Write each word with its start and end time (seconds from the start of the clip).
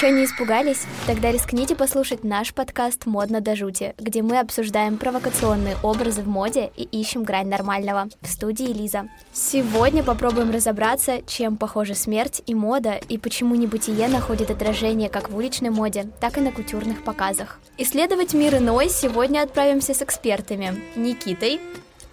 Еще 0.00 0.12
не 0.12 0.24
испугались? 0.24 0.86
Тогда 1.06 1.30
рискните 1.30 1.76
послушать 1.76 2.24
наш 2.24 2.54
подкаст 2.54 3.04
«Модно 3.04 3.42
до 3.42 3.54
жути», 3.54 3.94
где 3.98 4.22
мы 4.22 4.38
обсуждаем 4.38 4.96
провокационные 4.96 5.76
образы 5.82 6.22
в 6.22 6.26
моде 6.26 6.70
и 6.74 6.84
ищем 6.84 7.22
грань 7.22 7.48
нормального. 7.48 8.08
В 8.22 8.26
студии 8.26 8.72
Лиза. 8.72 9.10
Сегодня 9.34 10.02
попробуем 10.02 10.52
разобраться, 10.52 11.20
чем 11.26 11.58
похожа 11.58 11.94
смерть 11.94 12.40
и 12.46 12.54
мода, 12.54 12.98
и 13.10 13.18
почему 13.18 13.56
небытие 13.56 14.08
находит 14.08 14.50
отражение 14.50 15.10
как 15.10 15.28
в 15.28 15.36
уличной 15.36 15.68
моде, 15.68 16.08
так 16.18 16.38
и 16.38 16.40
на 16.40 16.50
кутюрных 16.50 17.04
показах. 17.04 17.60
Исследовать 17.76 18.32
мир 18.32 18.56
иной 18.56 18.88
сегодня 18.88 19.42
отправимся 19.42 19.92
с 19.92 20.00
экспертами 20.00 20.82
Никитой. 20.96 21.60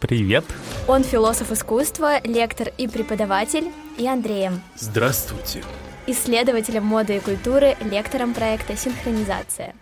Привет. 0.02 0.44
Он 0.90 1.06
философ 1.06 1.54
искусства, 1.54 2.20
лектор 2.26 2.68
и 2.78 2.90
преподаватель, 2.90 3.72
и 3.98 4.06
Андреем. 4.06 4.62
Здравствуйте 4.76 5.64
исследователем 6.08 6.86
моды 6.86 7.18
и 7.18 7.20
культуры, 7.20 7.76
лектором 7.82 8.34
проекта 8.34 8.76
«Синхронизация». 8.76 9.76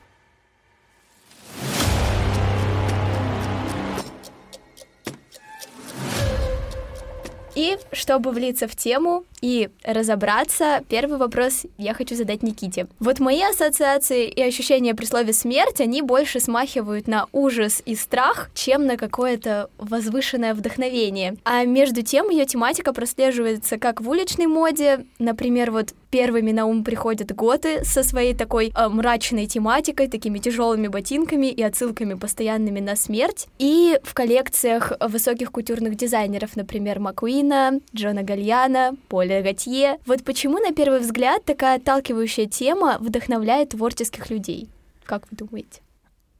И 7.53 7.77
чтобы 7.93 8.31
влиться 8.31 8.67
в 8.67 8.75
тему 8.75 9.23
и 9.41 9.69
разобраться, 9.83 10.83
первый 10.89 11.17
вопрос 11.17 11.65
я 11.77 11.93
хочу 11.93 12.15
задать 12.15 12.43
Никите. 12.43 12.87
Вот 12.99 13.19
мои 13.19 13.41
ассоциации 13.41 14.27
и 14.27 14.41
ощущения 14.41 14.95
при 14.95 15.05
слове 15.05 15.33
смерть, 15.33 15.81
они 15.81 16.01
больше 16.01 16.39
смахивают 16.39 17.07
на 17.07 17.27
ужас 17.31 17.81
и 17.85 17.95
страх, 17.95 18.49
чем 18.55 18.85
на 18.85 18.97
какое-то 18.97 19.69
возвышенное 19.77 20.53
вдохновение. 20.53 21.37
А 21.43 21.63
между 21.65 22.01
тем 22.01 22.29
ее 22.29 22.45
тематика 22.45 22.93
прослеживается 22.93 23.77
как 23.77 24.01
в 24.01 24.09
уличной 24.09 24.47
моде, 24.47 25.05
например, 25.19 25.71
вот 25.71 25.93
первыми 26.09 26.51
на 26.51 26.65
ум 26.65 26.83
приходят 26.83 27.35
готы 27.35 27.83
со 27.83 28.01
своей 28.01 28.33
такой 28.33 28.71
э, 28.73 28.87
мрачной 28.87 29.47
тематикой, 29.47 30.07
такими 30.07 30.39
тяжелыми 30.39 30.87
ботинками 30.87 31.47
и 31.47 31.61
отсылками 31.61 32.13
постоянными 32.13 32.79
на 32.79 32.95
смерть. 32.95 33.47
И 33.59 33.99
в 34.01 34.13
коллекциях 34.13 34.93
высоких 35.01 35.51
культурных 35.51 35.95
дизайнеров, 35.95 36.55
например, 36.55 36.99
Маккуина, 36.99 37.81
Джона 37.93 38.23
Гальяна, 38.23 38.95
Поля 39.09 39.24
Готье. 39.27 39.97
Вот 40.05 40.23
почему, 40.23 40.59
на 40.59 40.73
первый 40.73 40.99
взгляд, 40.99 41.43
такая 41.45 41.77
отталкивающая 41.77 42.45
тема 42.45 42.97
вдохновляет 42.99 43.69
творческих 43.69 44.29
людей? 44.29 44.69
Как 45.03 45.23
вы 45.29 45.37
думаете? 45.37 45.81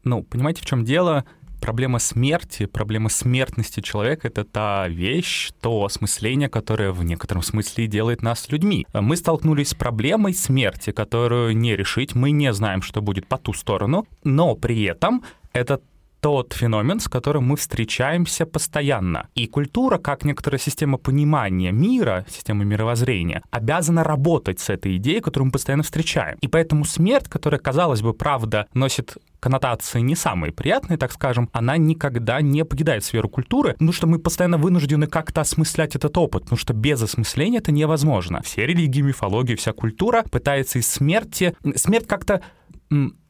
Ну, 0.03 0.23
понимаете, 0.23 0.61
в 0.61 0.66
чем 0.66 0.86
дело? 0.86 1.25
проблема 1.66 1.97
смерти, 1.97 2.67
проблема 2.67 3.09
смертности 3.09 3.80
человека— 3.80 4.28
это 4.30 4.44
та 4.44 4.88
вещь, 4.88 5.50
то 5.61 5.83
осмысление, 5.83 6.47
которое 6.47 6.91
в 6.91 7.03
некотором 7.03 7.41
смысле 7.41 7.88
делает 7.88 8.22
нас 8.22 8.52
людьми. 8.52 8.86
Мы 8.94 9.17
столкнулись 9.17 9.69
с 9.69 9.73
проблемой 9.73 10.36
смерти, 10.36 10.91
которую 10.91 11.58
не 11.58 11.75
решить, 11.75 12.13
мы 12.13 12.30
не 12.30 12.53
знаем, 12.53 12.83
что 12.83 13.02
будет 13.02 13.25
по 13.25 13.39
ту 13.39 13.52
сторону, 13.53 14.06
но 14.23 14.53
при 14.53 14.83
этом 14.83 15.23
это 15.53 15.81
тот 16.26 16.54
феномен, 16.54 17.00
с 17.00 17.08
которым 17.08 17.44
мы 17.44 17.56
встречаемся 17.56 18.48
постоянно. 18.48 19.28
И 19.36 19.45
культура, 19.45 20.00
как 20.00 20.26
некоторая 20.26 20.58
система 20.58 20.98
понимания 20.98 21.72
мира, 21.72 22.26
система 22.28 22.64
мировоззрения, 22.64 23.44
обязана 23.52 24.04
работать 24.04 24.59
с 24.59 24.72
этой 24.72 24.98
идеей, 24.98 25.22
которую 25.22 25.46
мы 25.46 25.52
постоянно 25.52 25.84
встречаем. 25.84 26.40
И 26.42 26.48
поэтому 26.48 26.84
смерть, 26.84 27.30
которая, 27.30 27.59
казалось 27.59 28.02
бы, 28.02 28.16
правда, 28.16 28.66
носит 28.73 29.18
коннотации 29.40 30.00
не 30.00 30.16
самые 30.16 30.52
приятные, 30.52 30.98
так 30.98 31.12
скажем, 31.12 31.48
она 31.53 31.78
никогда 31.78 32.42
не 32.42 32.66
покидает 32.66 33.06
сферу 33.06 33.30
культуры, 33.30 33.73
потому 33.73 33.94
что 33.94 34.08
мы 34.08 34.18
постоянно 34.18 34.58
вынуждены 34.58 35.06
как-то 35.06 35.42
осмыслять 35.42 35.96
этот 35.96 36.18
опыт, 36.18 36.46
потому 36.46 36.58
что 36.58 36.73
без 36.73 37.03
осмысления 37.03 37.59
это 37.59 37.72
невозможно. 37.72 38.42
Все 38.42 38.66
религии, 38.66 39.02
мифологии, 39.02 39.53
вся 39.53 39.73
культура 39.73 40.23
пытается 40.31 40.80
из 40.80 40.88
смерти... 40.88 41.56
Смерть 41.76 42.08
как-то 42.08 42.42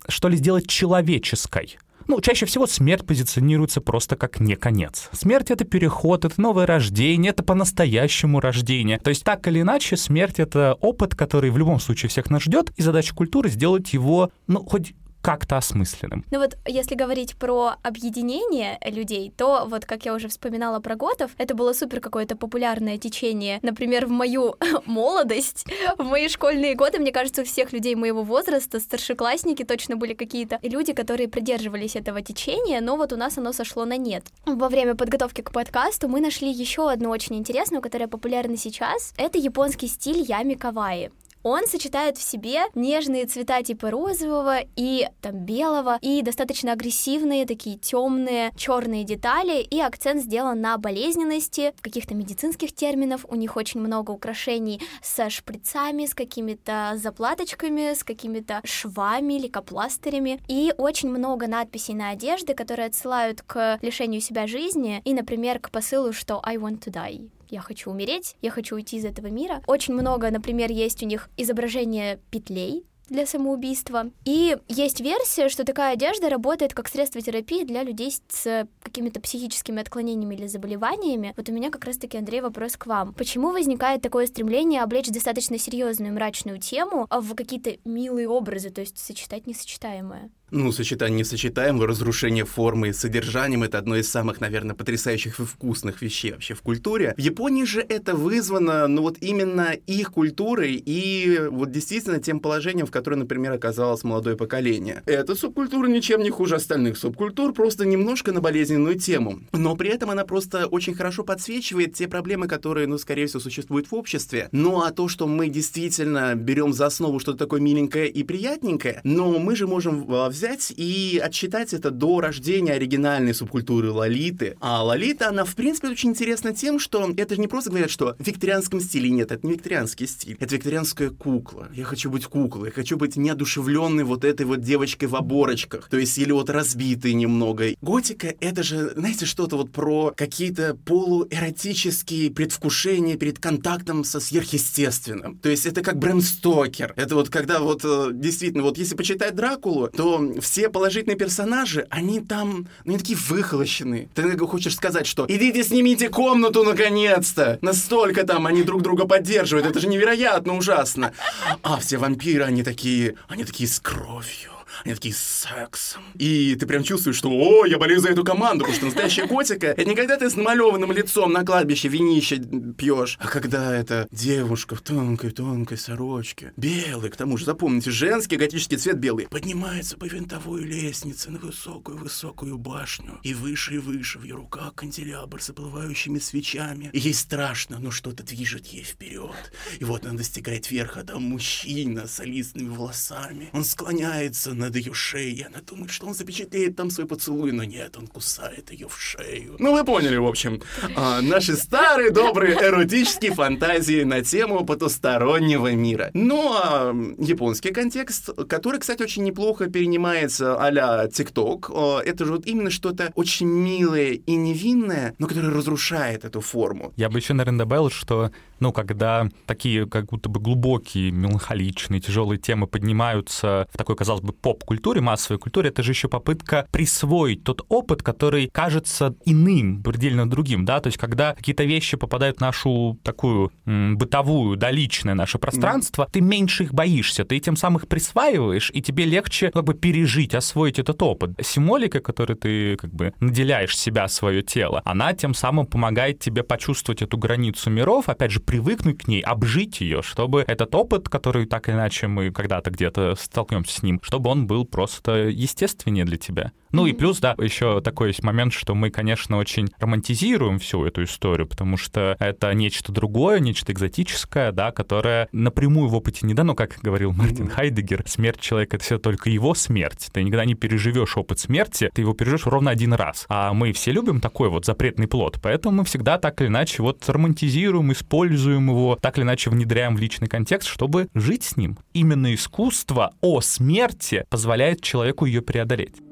что 0.08 0.30
ли, 0.30 0.38
сделать 0.38 0.68
человеческой. 0.68 1.78
Ну, 2.08 2.22
чаще 2.22 2.46
всего 2.46 2.68
смерть 2.68 3.06
позиционируется 3.06 3.82
просто 3.82 4.16
как 4.16 4.40
не 4.40 4.56
конец. 4.56 5.10
Смерть— 5.12 5.50
это 5.52 5.66
переход, 5.66 6.24
это 6.26 6.40
новое 6.40 6.66
рождение, 6.66 7.32
это 7.32 7.44
по-настоящему 7.44 8.40
рождение. 8.40 9.00
То 9.00 9.10
есть 9.10 9.24
так 9.24 9.48
или 9.48 9.62
иначе 9.62 9.98
смерть— 9.98 10.36
это 10.40 10.76
опыт, 10.82 11.16
который 11.16 11.50
в 11.50 11.58
любом 11.58 11.80
случае 11.80 12.10
всех 12.10 12.30
нас 12.30 12.44
ждет, 12.44 12.72
и 12.76 12.82
задача 12.82 13.16
культуры— 13.16 13.50
сделать 13.52 13.94
его, 13.94 14.30
ну, 14.48 14.64
хоть 14.64 14.94
как-то 15.26 15.58
осмысленным. 15.58 16.24
Ну 16.30 16.38
вот, 16.38 16.56
если 16.68 16.94
говорить 16.94 17.36
про 17.36 17.78
объединение 17.82 18.78
людей, 18.86 19.34
то 19.36 19.66
вот, 19.68 19.84
как 19.86 20.06
я 20.06 20.14
уже 20.14 20.28
вспоминала 20.28 20.80
про 20.80 20.96
готов, 20.96 21.32
это 21.40 21.56
было 21.56 21.74
супер 21.74 22.00
какое-то 22.00 22.36
популярное 22.36 23.00
течение. 23.00 23.58
Например, 23.64 24.06
в 24.06 24.12
мою 24.12 24.56
молодость, 24.86 25.66
в 25.98 26.04
мои 26.04 26.28
школьные 26.28 26.76
годы, 26.76 27.00
мне 27.00 27.12
кажется, 27.12 27.42
у 27.42 27.46
всех 27.46 27.74
людей 27.74 27.96
моего 27.96 28.22
возраста, 28.22 28.80
старшеклассники 28.80 29.64
точно 29.64 29.96
были 29.96 30.14
какие-то 30.14 30.60
люди, 30.62 30.94
которые 30.94 31.28
придерживались 31.28 31.96
этого 31.96 32.22
течения, 32.22 32.80
но 32.80 32.96
вот 32.96 33.12
у 33.12 33.18
нас 33.18 33.40
оно 33.40 33.52
сошло 33.52 33.86
на 33.86 33.98
нет. 33.98 34.26
Во 34.46 34.70
время 34.70 34.94
подготовки 34.94 35.42
к 35.42 35.52
подкасту 35.52 36.08
мы 36.08 36.22
нашли 36.22 36.52
еще 36.52 36.92
одну 36.92 37.10
очень 37.10 37.36
интересную, 37.36 37.82
которая 37.82 38.08
популярна 38.08 38.58
сейчас. 38.58 39.16
Это 39.18 39.40
японский 39.40 39.88
стиль 39.88 40.22
ями 40.22 40.54
каваи. 40.54 41.10
Он 41.46 41.68
сочетает 41.68 42.18
в 42.18 42.24
себе 42.24 42.64
нежные 42.74 43.28
цвета 43.28 43.62
типа 43.62 43.92
розового 43.92 44.62
и 44.76 45.08
там 45.22 45.46
белого, 45.46 46.00
и 46.02 46.24
достаточно 46.24 46.72
агрессивные, 46.72 47.46
такие 47.46 47.78
темные, 47.78 48.52
черные 48.58 49.04
детали, 49.04 49.62
и 49.62 49.80
акцент 49.80 50.24
сделан 50.24 50.60
на 50.60 50.76
болезненности, 50.80 51.76
каких-то 51.82 52.16
медицинских 52.16 52.74
терминов. 52.74 53.28
У 53.30 53.36
них 53.36 53.58
очень 53.58 53.80
много 53.80 54.10
украшений 54.10 54.82
со 55.04 55.30
шприцами, 55.30 56.08
с 56.08 56.16
какими-то 56.16 56.94
заплаточками, 56.96 57.94
с 57.94 58.04
какими-то 58.04 58.62
швами, 58.64 59.36
лейкопластырями, 59.36 60.42
и 60.48 60.74
очень 60.80 61.12
много 61.12 61.46
надписей 61.46 61.94
на 61.94 62.10
одежде, 62.10 62.56
которые 62.56 62.88
отсылают 62.88 63.44
к 63.44 63.78
лишению 63.84 64.20
себя 64.20 64.48
жизни 64.48 65.00
и, 65.06 65.14
например, 65.14 65.60
к 65.60 65.70
посылу, 65.70 66.12
что 66.12 66.42
I 66.44 66.56
want 66.56 66.80
to 66.86 66.92
die 66.92 67.30
я 67.56 67.62
хочу 67.62 67.90
умереть, 67.90 68.36
я 68.42 68.52
хочу 68.52 68.76
уйти 68.76 68.98
из 68.98 69.06
этого 69.06 69.28
мира. 69.28 69.64
Очень 69.66 69.94
много, 69.94 70.30
например, 70.30 70.72
есть 70.72 71.02
у 71.04 71.06
них 71.06 71.30
изображение 71.38 72.20
петлей, 72.30 72.84
для 73.08 73.28
самоубийства. 73.28 74.10
И 74.24 74.58
есть 74.68 75.00
версия, 75.00 75.48
что 75.50 75.64
такая 75.64 75.94
одежда 75.94 76.28
работает 76.28 76.74
как 76.74 76.88
средство 76.88 77.22
терапии 77.22 77.64
для 77.64 77.84
людей 77.84 78.12
с 78.30 78.68
какими-то 78.82 79.22
психическими 79.22 79.80
отклонениями 79.80 80.34
или 80.34 80.48
заболеваниями. 80.48 81.32
Вот 81.38 81.48
у 81.48 81.52
меня 81.52 81.70
как 81.70 81.86
раз-таки, 81.86 82.18
Андрей, 82.18 82.42
вопрос 82.42 82.78
к 82.78 82.88
вам. 82.88 83.14
Почему 83.14 83.52
возникает 83.52 84.02
такое 84.02 84.26
стремление 84.26 84.82
облечь 84.82 85.10
достаточно 85.10 85.60
серьезную 85.60 86.14
мрачную 86.14 86.60
тему 86.60 87.08
в 87.12 87.36
какие-то 87.36 87.78
милые 87.86 88.28
образы, 88.28 88.72
то 88.72 88.82
есть 88.82 88.98
сочетать 88.98 89.46
несочетаемое? 89.46 90.32
Ну, 90.52 90.72
сочетание 90.72 91.20
несочетаемого, 91.20 91.88
разрушение 91.88 92.46
формы 92.46 92.94
с 92.94 93.00
содержанием— 93.00 93.64
это 93.64 93.80
одно 93.80 93.96
из 93.96 94.10
самых, 94.10 94.40
наверное, 94.42 94.76
потрясающих 94.76 95.40
и 95.40 95.44
вкусных 95.44 96.04
вещей 96.04 96.34
вообще 96.34 96.54
в 96.54 96.62
культуре. 96.62 97.16
В 97.18 97.20
Японии 97.20 97.64
же 97.64 97.82
это 97.82 98.16
вызвано, 98.16 98.88
ну, 98.88 99.02
вот 99.02 99.18
именно 99.22 99.72
их 99.88 100.12
культурой 100.12 100.82
и 100.86 101.48
вот 101.50 101.72
действительно 101.72 102.20
тем 102.20 102.40
положением, 102.40 102.86
в 102.86 102.92
котором, 102.92 103.20
например, 103.20 103.54
оказалось 103.54 104.04
молодое 104.04 104.38
поколение. 104.38 105.02
Эта 105.08 105.36
субкультура 105.36 105.88
ничем 105.88 106.22
не 106.22 106.30
хуже 106.30 106.56
остальных 106.56 106.98
субкультур, 106.98 107.52
просто 107.52 107.86
немножко 107.86 108.32
на 108.32 108.40
болезненную 108.40 109.00
тему. 109.00 109.40
Но 109.52 109.76
при 109.76 109.90
этом 109.90 110.12
она 110.12 110.26
просто 110.26 110.68
очень 110.68 110.94
хорошо 110.94 111.24
подсвечивает 111.24 111.96
те 111.96 112.08
проблемы, 112.08 112.48
которые, 112.48 112.86
ну, 112.86 113.00
скорее 113.00 113.26
всего, 113.26 113.40
существуют 113.40 113.90
в 113.90 113.96
обществе. 113.96 114.50
Ну, 114.52 114.82
а 114.82 114.92
то, 114.92 115.08
что 115.08 115.26
мы 115.26 115.50
действительно 115.50 116.36
берем 116.36 116.72
за 116.72 116.86
основу 116.86 117.20
что-то 117.20 117.40
такое 117.40 117.62
миленькое 117.62 118.08
и 118.08 118.24
приятненькое, 118.24 119.02
но 119.04 119.40
мы 119.40 119.56
же 119.56 119.66
можем 119.66 120.06
взять 120.36 120.72
и 120.76 121.20
отсчитать 121.24 121.74
это 121.74 121.92
до 121.92 122.20
рождения 122.20 122.74
оригинальной 122.74 123.34
субкультуры 123.34 123.92
лолиты. 123.92 124.58
А 124.60 124.84
лолита, 124.84 125.30
она, 125.30 125.46
в 125.46 125.56
принципе, 125.56 125.90
очень 125.90 126.10
интересна 126.10 126.54
тем, 126.54 126.80
что 126.80 127.12
это 127.16 127.36
же 127.36 127.42
не 127.42 127.48
просто 127.48 127.70
говорят, 127.70 127.90
что 127.90 128.16
в 128.20 128.28
викторианском 128.28 128.82
стиле. 128.82 129.10
Нет, 129.10 129.32
это 129.32 129.46
не 129.48 129.54
викторианский 129.54 130.08
стиль. 130.08 130.38
Это 130.40 130.56
викторианская 130.56 131.10
кукла. 131.10 131.70
Я 131.74 131.86
хочу 131.86 132.10
быть 132.10 132.26
куклой. 132.26 132.70
Я 132.70 132.72
хочу 132.74 132.98
быть 132.98 133.16
неодушевленной 133.16 134.04
вот 134.04 134.26
этой 134.26 134.46
вот 134.46 134.62
девочкой 134.62 135.08
в 135.08 135.16
оборочках. 135.16 135.88
То 135.90 135.98
есть, 135.98 136.18
или 136.18 136.32
вот 136.32 136.50
разбитой 136.50 137.14
немного. 137.14 137.68
Готика— 137.82 138.34
это 138.40 138.64
же, 138.64 138.92
знаете, 138.96 139.26
что-то 139.26 139.58
вот 139.58 139.72
про 139.72 140.14
какие-то 140.16 140.78
полуэротические 140.86 142.32
предвкушения 142.32 143.18
перед 143.18 143.40
контактом 143.40 144.04
со 144.04 144.20
сверхъестественным. 144.20 145.38
То 145.38 145.50
есть, 145.50 145.66
это 145.66 145.82
как 145.82 145.98
Брэм 145.98 146.22
Стокер. 146.22 146.94
Это 146.96 147.16
вот 147.16 147.30
когда 147.30 147.60
вот 147.60 147.82
э, 147.86 148.10
действительно, 148.14 148.64
вот 148.64 148.78
если 148.78 148.96
почитать 148.96 149.36
Дракулу, 149.36 149.88
то 149.88 150.25
все 150.42 150.70
положительные 150.70 151.18
персонажи, 151.18 151.88
они 151.90 152.20
там, 152.20 152.68
ну, 152.84 152.92
они 152.92 152.98
такие 152.98 153.18
выхолощенные. 153.18 154.10
Ты 154.14 154.38
хочешь 154.38 154.76
сказать, 154.76 155.08
что 155.08 155.26
идите 155.28 155.64
снимите 155.64 156.10
комнату 156.10 156.64
наконец-то! 156.64 157.60
Настолько 157.62 158.26
там 158.26 158.48
они 158.48 158.64
друг 158.64 158.82
друга 158.82 159.06
поддерживают. 159.06 159.68
Это 159.68 159.80
же 159.80 159.88
невероятно 159.88 160.58
ужасно. 160.58 161.14
А 161.62 161.78
все 161.78 161.98
вампиры, 161.98 162.44
они 162.44 162.64
такие, 162.64 163.16
они 163.28 163.44
такие 163.44 163.70
с 163.70 163.80
кровью 163.80 164.55
они 164.84 164.94
такие 164.94 165.14
секс. 165.14 165.98
И 166.16 166.56
ты 166.56 166.66
прям 166.66 166.84
чувствуешь, 166.84 167.18
что 167.18 167.30
о, 167.30 167.66
я 167.66 167.78
болею 167.78 168.00
за 168.00 168.10
эту 168.10 168.24
команду, 168.24 168.66
потому 168.66 168.76
что 168.76 168.86
настоящая 168.86 169.28
котика— 169.28 169.68
это 169.78 169.86
не 169.86 169.96
когда 169.96 170.18
ты 170.18 170.30
с 170.30 170.36
намалеванным 170.36 170.92
лицом 170.92 171.32
на 171.32 171.46
кладбище 171.46 171.88
винище 171.88 172.38
пьешь, 172.78 173.18
а 173.20 173.28
когда 173.28 173.76
это 173.76 174.08
девушка 174.12 174.76
в 174.76 174.82
тонкой-тонкой 174.82 175.78
сорочке, 175.78 176.54
белый, 176.58 177.10
к 177.10 177.16
тому 177.16 177.38
же, 177.38 177.46
запомните, 177.46 177.92
женский 177.92 178.38
готический 178.38 178.78
цвет 178.78 178.98
белый, 178.98 179.28
поднимается 179.28 179.98
по 179.98 180.06
винтовой 180.06 180.64
лестнице 180.64 181.32
на 181.32 181.40
высокую-высокую 181.40 182.58
башню, 182.58 183.20
и 183.24 183.34
выше 183.34 183.76
и 183.76 183.78
выше 183.78 184.20
в 184.20 184.24
ее 184.24 184.36
руках 184.36 184.74
канделябр 184.76 185.42
с 185.42 185.50
оплывающими 185.50 186.20
свечами. 186.20 186.90
И 186.94 187.00
ей 187.00 187.14
страшно, 187.14 187.80
но 187.80 187.92
что-то 187.92 188.24
движет 188.24 188.68
ей 188.68 188.84
вперед. 188.84 189.36
И 189.80 189.84
вот 189.84 190.06
она 190.06 190.18
достигает 190.18 190.72
верха, 190.72 191.04
там 191.04 191.24
мужчина 191.24 192.08
с 192.08 192.24
листными 192.24 192.70
волосами. 192.70 193.50
Он 193.54 193.64
склоняется 193.64 194.54
над 194.56 194.76
ее 194.76 194.94
шеей, 194.94 195.44
она 195.44 195.62
думает, 195.62 195.92
что 195.92 196.08
он 196.08 196.14
запечатлеет 196.14 196.76
там 196.76 196.90
свой 196.90 197.08
поцелуй, 197.08 197.52
но 197.52 197.64
нет, 197.64 197.98
он 197.98 198.08
кусает 198.08 198.72
ее 198.72 198.88
в 198.88 199.00
шею. 199.00 199.56
Ну, 199.60 199.74
вы 199.74 199.84
поняли, 199.84 200.18
в 200.18 200.26
общем. 200.26 200.62
А, 200.96 201.22
наши 201.22 201.56
старые 201.56 202.12
добрые 202.12 202.56
эротические 202.56 203.34
фантазии 203.34 204.04
на 204.04 204.24
тему 204.24 204.66
потустороннего 204.66 205.72
мира. 205.74 206.12
Ну, 206.14 206.54
а 206.54 206.94
японский 207.18 207.72
контекст, 207.72 208.30
который, 208.48 208.80
кстати, 208.80 209.04
очень 209.04 209.24
неплохо 209.24 209.68
перенимается 209.68 210.62
а-ля 210.62 211.08
ТикТок, 211.08 211.70
это 211.70 212.26
же 212.26 212.32
вот 212.32 212.46
именно 212.46 212.70
что-то 212.70 213.12
очень 213.16 213.48
милое 213.48 214.12
и 214.14 214.36
невинное, 214.36 215.16
но 215.20 215.28
которое 215.28 215.50
разрушает 215.54 216.26
эту 216.26 216.42
форму. 216.42 216.94
Я 216.96 217.10
бы 217.10 217.20
еще, 217.20 217.34
наверное, 217.34 217.60
добавил, 217.60 217.90
что 217.90 218.32
ну, 218.60 218.72
когда 218.72 219.30
такие 219.46 219.86
как 219.88 220.06
будто 220.08 220.30
бы 220.30 220.40
глубокие, 220.40 221.12
меланхоличные, 221.12 222.00
тяжелые 222.00 222.40
темы 222.40 222.68
поднимаются 222.68 223.68
в 223.74 223.78
такой, 223.78 223.96
казалось 223.96 224.22
бы, 224.22 224.34
поп-культуре, 224.46 225.02
массовой 225.02 225.40
культуре, 225.40 225.70
это 225.70 225.82
же 225.82 225.94
еще 225.94 226.08
попытка 226.08 226.68
присвоить 226.70 227.44
тот 227.44 227.66
опыт, 227.68 228.04
который 228.04 228.48
кажется 228.54 229.16
иным, 229.26 229.82
предельно 229.82 230.30
другим, 230.30 230.66
да, 230.66 230.80
то 230.80 230.88
есть 230.90 231.00
когда 231.00 231.34
какие-то 231.34 231.64
вещи 231.64 231.98
попадают 231.98 232.38
в 232.38 232.42
нашу 232.42 233.00
такую 233.02 233.52
м, 233.66 233.98
бытовую, 233.98 234.56
да, 234.56 234.70
личное 234.70 235.16
наше 235.16 235.40
пространство, 235.40 236.04
mm. 236.04 236.10
ты 236.12 236.22
меньше 236.22 236.66
их 236.66 236.76
боишься, 236.76 237.26
ты 237.26 237.40
тем 237.40 237.56
самым 237.56 237.80
их 237.80 237.88
присваиваешь, 237.88 238.70
и 238.72 238.84
тебе 238.84 239.06
легче 239.06 239.50
как 239.50 239.64
бы 239.64 239.74
пережить, 239.74 240.36
освоить 240.36 240.78
этот 240.78 241.02
опыт. 241.02 241.32
Символика, 241.42 242.00
которой 242.00 242.36
ты 242.36 242.76
как 242.76 242.94
бы 242.94 243.16
наделяешь 243.20 243.76
себя, 243.76 244.08
свое 244.08 244.44
тело, 244.44 244.84
она 244.86 245.14
тем 245.14 245.34
самым 245.34 245.66
помогает 245.66 246.20
тебе 246.20 246.44
почувствовать 246.44 247.02
эту 247.02 247.18
границу 247.18 247.72
миров, 247.72 248.10
опять 248.10 248.30
же, 248.30 248.42
привыкнуть 248.42 249.00
к 249.00 249.08
ней, 249.08 249.22
обжить 249.22 249.82
ее, 249.82 250.04
чтобы 250.04 250.44
этот 250.48 250.76
опыт, 250.76 251.10
который 251.10 251.48
так 251.48 251.68
или 251.68 251.76
иначе 251.76 252.06
мы 252.06 252.30
когда-то 252.30 252.70
где-то 252.70 253.16
столкнемся 253.16 253.80
с 253.80 253.82
ним, 253.82 254.00
чтобы 254.04 254.30
он 254.30 254.35
был 254.36 254.66
просто 254.66 255.28
естественнее 255.30 256.06
для 256.06 256.18
тебя. 256.18 256.52
Ну 256.76 256.88
и 256.88 256.92
плюс, 256.92 257.22
да, 257.22 257.36
еще 257.38 257.80
такой 257.80 258.10
есть 258.10 258.22
момент, 258.22 258.52
что 258.52 258.76
мы, 258.76 258.90
конечно, 258.90 259.38
очень 259.38 259.70
романтизируем 259.80 260.60
всю 260.60 260.84
эту 260.84 261.06
историю, 261.06 261.48
потому 261.48 261.78
что 261.78 262.18
это 262.20 262.54
нечто 262.54 262.92
другое, 262.92 263.40
нечто 263.40 263.72
экзотическое, 263.72 264.52
да, 264.52 264.74
которое 264.74 265.30
напрямую 265.32 265.88
в 265.88 265.96
опыте 265.96 266.28
не 266.28 266.34
дано, 266.34 266.54
как 266.54 266.78
говорил 266.82 267.14
Мартин. 267.14 267.48
Хайдегер, 267.48 268.04
смерть 268.06 268.42
человека— 268.42 268.76
это 268.78 268.84
все 268.84 268.98
только 268.98 269.30
его 269.30 269.56
смерть. 269.56 270.10
Ты 270.12 270.22
никогда 270.22 270.44
не 270.44 270.54
переживешь 270.54 271.16
опыт 271.16 271.40
смерти, 271.40 271.90
ты 271.94 272.02
его 272.02 272.12
переживешь 272.12 272.46
ровно 272.46 272.72
один 272.72 272.92
раз. 272.92 273.26
А 273.30 273.54
мы 273.54 273.72
все 273.72 273.94
любим 273.94 274.20
такой 274.20 274.50
вот 274.50 274.66
запретный 274.66 275.08
плод, 275.08 275.40
поэтому 275.42 275.78
мы 275.78 275.86
всегда 275.86 276.18
так 276.18 276.42
или 276.42 276.50
иначе 276.50 276.84
вот 276.84 277.08
романтизируем, 277.08 277.94
используем 277.94 278.68
его, 278.68 278.98
так 279.02 279.18
или 279.18 279.24
иначе 279.24 279.50
внедряем 279.50 279.96
в 279.96 280.00
личный 280.00 280.28
контекст, 280.28 280.68
чтобы 280.68 281.08
жить 281.14 281.46
с 281.46 281.56
ним. 281.56 281.78
Именно 281.94 282.34
искусство 282.34 283.14
о 283.22 283.40
смерти 283.40 284.26
позволяет 284.30 284.82
человеку 284.82 285.24
ее 285.24 285.42
преодолеть. 285.42 286.05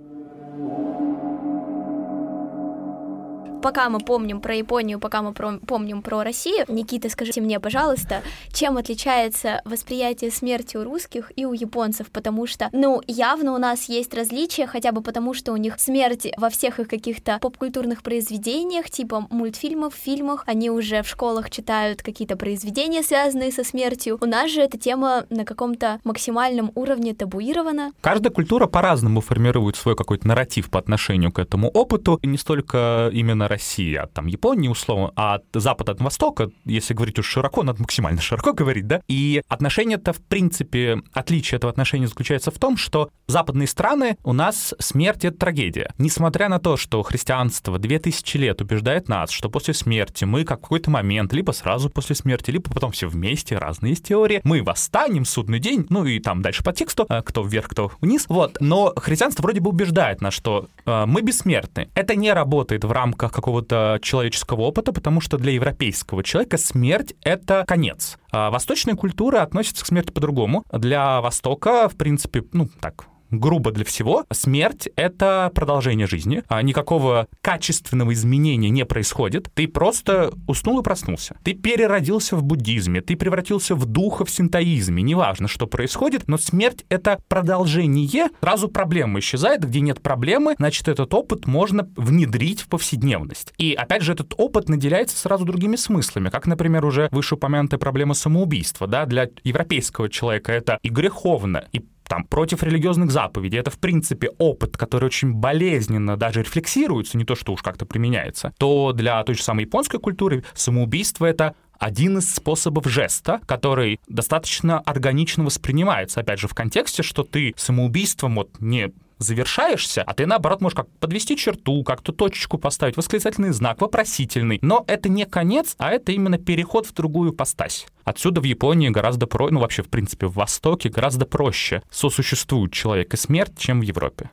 Пока 3.64 3.90
мы 3.90 4.00
помним 4.00 4.42
про 4.42 4.54
Японию, 4.54 5.00
пока 5.00 5.22
мы 5.22 5.34
про, 5.34 5.54
помним 5.66 6.02
про 6.02 6.22
Россию, 6.22 6.66
Никита, 6.68 7.10
скажите 7.10 7.40
мне, 7.40 7.62
пожалуйста, 7.62 8.22
чем 8.52 8.78
отличается 8.78 9.62
восприятие 9.64 10.32
смерти 10.32 10.76
у 10.76 10.84
русских 10.84 11.32
и 11.38 11.46
у 11.46 11.54
японцев? 11.54 12.12
Потому 12.12 12.46
что, 12.46 12.68
ну, 12.74 13.02
явно 13.08 13.54
у 13.54 13.58
нас 13.58 13.86
есть 13.86 14.14
различия, 14.14 14.68
хотя 14.68 14.92
бы 14.92 15.02
потому, 15.02 15.34
что 15.34 15.54
у 15.54 15.58
них 15.58 15.80
смерть 15.80 16.28
во 16.38 16.50
всех 16.50 16.82
их 16.82 16.90
каких-то 16.90 17.40
поп-культурных 17.40 18.04
произведениях, 18.04 18.90
типа 18.90 19.28
мультфильмов, 19.30 19.96
фильмах, 19.96 20.44
они 20.46 20.70
уже 20.70 21.02
в 21.02 21.08
школах 21.08 21.50
читают 21.50 22.04
какие-то 22.04 22.36
произведения, 22.36 23.02
связанные 23.02 23.54
со 23.54 23.64
смертью. 23.64 24.18
У 24.20 24.26
нас 24.26 24.52
же 24.52 24.60
эта 24.60 24.78
тема 24.78 25.26
на 25.30 25.46
каком-то 25.46 26.02
максимальном 26.04 26.74
уровне 26.76 27.14
табуирована. 27.14 27.94
Каждая 28.02 28.34
культура 28.34 28.68
по-разному 28.68 29.22
формирует 29.22 29.78
свой 29.78 29.96
какой-то 29.96 30.28
нарратив 30.28 30.70
по 30.70 30.80
отношению 30.80 31.32
к 31.32 31.40
этому 31.40 31.70
опыту, 31.70 32.20
и 32.22 32.28
не 32.28 32.38
столько 32.38 33.10
именно 33.14 33.53
России 33.54 33.96
от 33.96 34.14
там, 34.14 34.28
Японии, 34.28 34.68
условно, 34.68 35.12
а 35.16 35.36
от 35.36 35.46
Запада 35.54 35.94
от 35.94 36.02
Востока, 36.02 36.50
если 36.66 36.94
говорить 36.94 37.20
уж 37.20 37.28
широко, 37.28 37.64
надо 37.64 37.82
максимально 37.82 38.22
широко 38.30 38.54
говорить, 38.54 38.88
да? 38.88 39.02
И 39.08 39.42
отношение-то, 39.48 40.14
в 40.14 40.22
принципе, 40.22 41.02
отличие 41.14 41.58
этого 41.58 41.72
отношения 41.72 42.08
заключается 42.08 42.52
в 42.52 42.58
том, 42.60 42.78
что 42.78 43.10
западные 43.28 43.68
страны, 43.68 44.18
у 44.24 44.34
нас 44.34 44.74
смерть— 44.80 45.26
это 45.26 45.38
трагедия. 45.38 45.94
Несмотря 45.98 46.50
на 46.50 46.60
то, 46.60 46.78
что 46.78 47.02
христианство 47.04 47.78
2000 47.78 48.38
лет 48.38 48.62
убеждает 48.62 49.08
нас, 49.08 49.32
что 49.32 49.50
после 49.50 49.74
смерти 49.74 50.26
мы 50.26 50.44
как 50.44 50.64
какой-то 50.64 50.90
момент, 50.90 51.34
либо 51.34 51.52
сразу 51.52 51.90
после 51.90 52.16
смерти, 52.16 52.50
либо 52.50 52.72
потом 52.72 52.92
все 52.92 53.08
вместе, 53.08 53.58
разные 53.58 53.92
есть 53.92 54.08
теории, 54.08 54.42
мы 54.44 54.64
восстанем, 54.64 55.26
судный 55.26 55.60
день, 55.60 55.86
ну 55.90 56.06
и 56.06 56.20
там 56.20 56.42
дальше 56.42 56.64
по 56.64 56.74
тексту, 56.74 57.06
а, 57.10 57.22
кто 57.22 57.44
вверх, 57.44 57.68
кто 57.68 57.92
вниз. 58.02 58.26
Вот. 58.30 58.58
Но 58.60 58.94
христианство 58.96 59.44
вроде 59.44 59.60
бы 59.60 59.70
убеждает 59.70 60.22
нас, 60.22 60.34
что 60.34 60.68
э, 60.86 61.06
мы 61.06 61.22
бессмертны. 61.22 61.90
Это 61.94 62.16
не 62.16 62.32
работает 62.34 62.86
в 62.86 62.92
рамках 62.92 63.34
какого-то 63.44 64.00
человеческого 64.02 64.62
опыта, 64.62 64.94
потому 64.94 65.20
что 65.20 65.38
для 65.38 65.52
европейского 65.52 66.24
человека 66.24 66.58
смерть— 66.58 67.14
это 67.24 67.66
конец. 67.68 68.18
А 68.32 68.50
восточная 68.50 68.96
культура 68.96 69.42
относится 69.42 69.84
к 69.84 69.88
смерти 69.88 70.12
по-другому. 70.12 70.64
Для 70.72 71.20
Востока, 71.20 71.90
в 71.90 71.98
принципе, 71.98 72.46
ну, 72.54 72.70
так, 72.80 73.06
грубо 73.40 73.72
для 73.72 73.86
всего, 73.86 74.26
смерть— 74.32 74.90
это 74.96 75.52
продолжение 75.54 76.08
жизни. 76.08 76.44
А 76.48 76.62
никакого 76.62 77.28
качественного 77.42 78.14
изменения 78.14 78.70
не 78.70 78.86
происходит. 78.86 79.50
Ты 79.54 79.68
просто 79.68 80.32
уснул 80.48 80.80
и 80.80 80.84
проснулся. 80.84 81.38
Ты 81.44 81.54
переродился 81.54 82.36
в 82.36 82.44
буддизме, 82.44 83.02
ты 83.02 83.16
превратился 83.16 83.76
в 83.76 83.86
духа 83.86 84.26
в 84.26 84.30
синтоизме. 84.30 85.04
Неважно, 85.04 85.48
что 85.48 85.68
происходит, 85.68 86.28
но 86.28 86.38
смерть— 86.38 86.86
это 86.90 87.20
продолжение. 87.28 88.30
Сразу 88.42 88.70
проблема 88.70 89.20
исчезает. 89.20 89.64
Где 89.64 89.82
нет 89.82 90.02
проблемы, 90.02 90.56
значит, 90.58 90.88
этот 90.88 91.14
опыт 91.14 91.48
можно 91.48 91.90
внедрить 91.96 92.62
в 92.62 92.68
повседневность. 92.68 93.54
И, 93.58 93.74
опять 93.74 94.02
же, 94.02 94.14
этот 94.14 94.34
опыт 94.38 94.70
наделяется 94.70 95.18
сразу 95.18 95.46
другими 95.46 95.76
смыслами, 95.76 96.30
как, 96.30 96.48
например, 96.48 96.86
уже 96.86 97.10
вышеупомянутая 97.12 97.80
проблема 97.80 98.14
самоубийства. 98.14 98.88
Да? 98.88 99.06
Для 99.06 99.30
европейского 99.44 100.10
человека 100.10 100.52
это 100.52 100.80
и 100.82 100.90
греховно, 100.90 101.66
и 101.72 101.84
там, 102.14 102.26
против 102.26 102.62
религиозных 102.62 103.10
заповедей. 103.10 103.58
Это, 103.58 103.72
в 103.72 103.80
принципе, 103.80 104.30
опыт, 104.38 104.78
который 104.78 105.06
очень 105.06 105.34
болезненно 105.34 106.16
даже 106.16 106.42
рефлексируется, 106.42 107.18
не 107.18 107.26
то, 107.26 107.34
что 107.34 107.54
уж 107.54 107.64
как-то 107.64 107.88
применяется, 107.88 108.54
то 108.60 108.92
для 108.94 109.24
той 109.24 109.34
же 109.34 109.42
самой 109.42 109.66
японской 109.66 109.98
культуры 109.98 110.44
самоубийство— 110.54 111.26
это 111.28 111.56
один 111.80 112.20
из 112.20 112.32
способов 112.32 112.86
жеста, 112.86 113.42
который 113.48 114.00
достаточно 114.08 114.80
органично 114.82 115.44
воспринимается, 115.44 116.20
опять 116.20 116.40
же, 116.40 116.48
в 116.48 116.54
контексте, 116.54 117.02
что 117.02 117.24
ты 117.24 117.56
самоубийством 117.58 118.36
вот 118.36 118.52
не 118.60 118.92
завершаешься, 119.18 120.04
а 120.04 120.14
ты, 120.14 120.26
наоборот, 120.26 120.62
можешь 120.62 120.76
как 120.76 120.90
подвести 121.00 121.38
черту, 121.38 121.84
как-то 121.84 122.12
точечку 122.12 122.58
поставить, 122.58 122.98
восклицательный 122.98 123.52
знак, 123.52 123.82
вопросительный. 123.82 124.60
Но 124.62 124.84
это 124.88 125.10
не 125.10 125.26
конец, 125.26 125.76
а 125.78 125.92
это 125.92 126.12
именно 126.12 126.38
переход 126.38 126.86
в 126.86 126.94
другую 126.94 127.34
постась. 127.34 127.86
Отсюда 128.04 128.42
в 128.42 128.44
Японии 128.44 128.90
гораздо 128.90 129.28
проще, 129.28 129.54
ну 129.54 129.60
вообще, 129.62 129.84
в 129.84 129.90
принципе, 129.90 130.28
в 130.28 130.34
Востоке 130.34 130.90
гораздо 130.90 131.26
проще 131.26 131.82
сосуществуют 131.90 132.74
человек 132.74 133.14
и 133.14 133.18
смерть, 133.18 133.58
чем 133.58 133.80
в 133.80 133.84
Европе. 133.84 134.30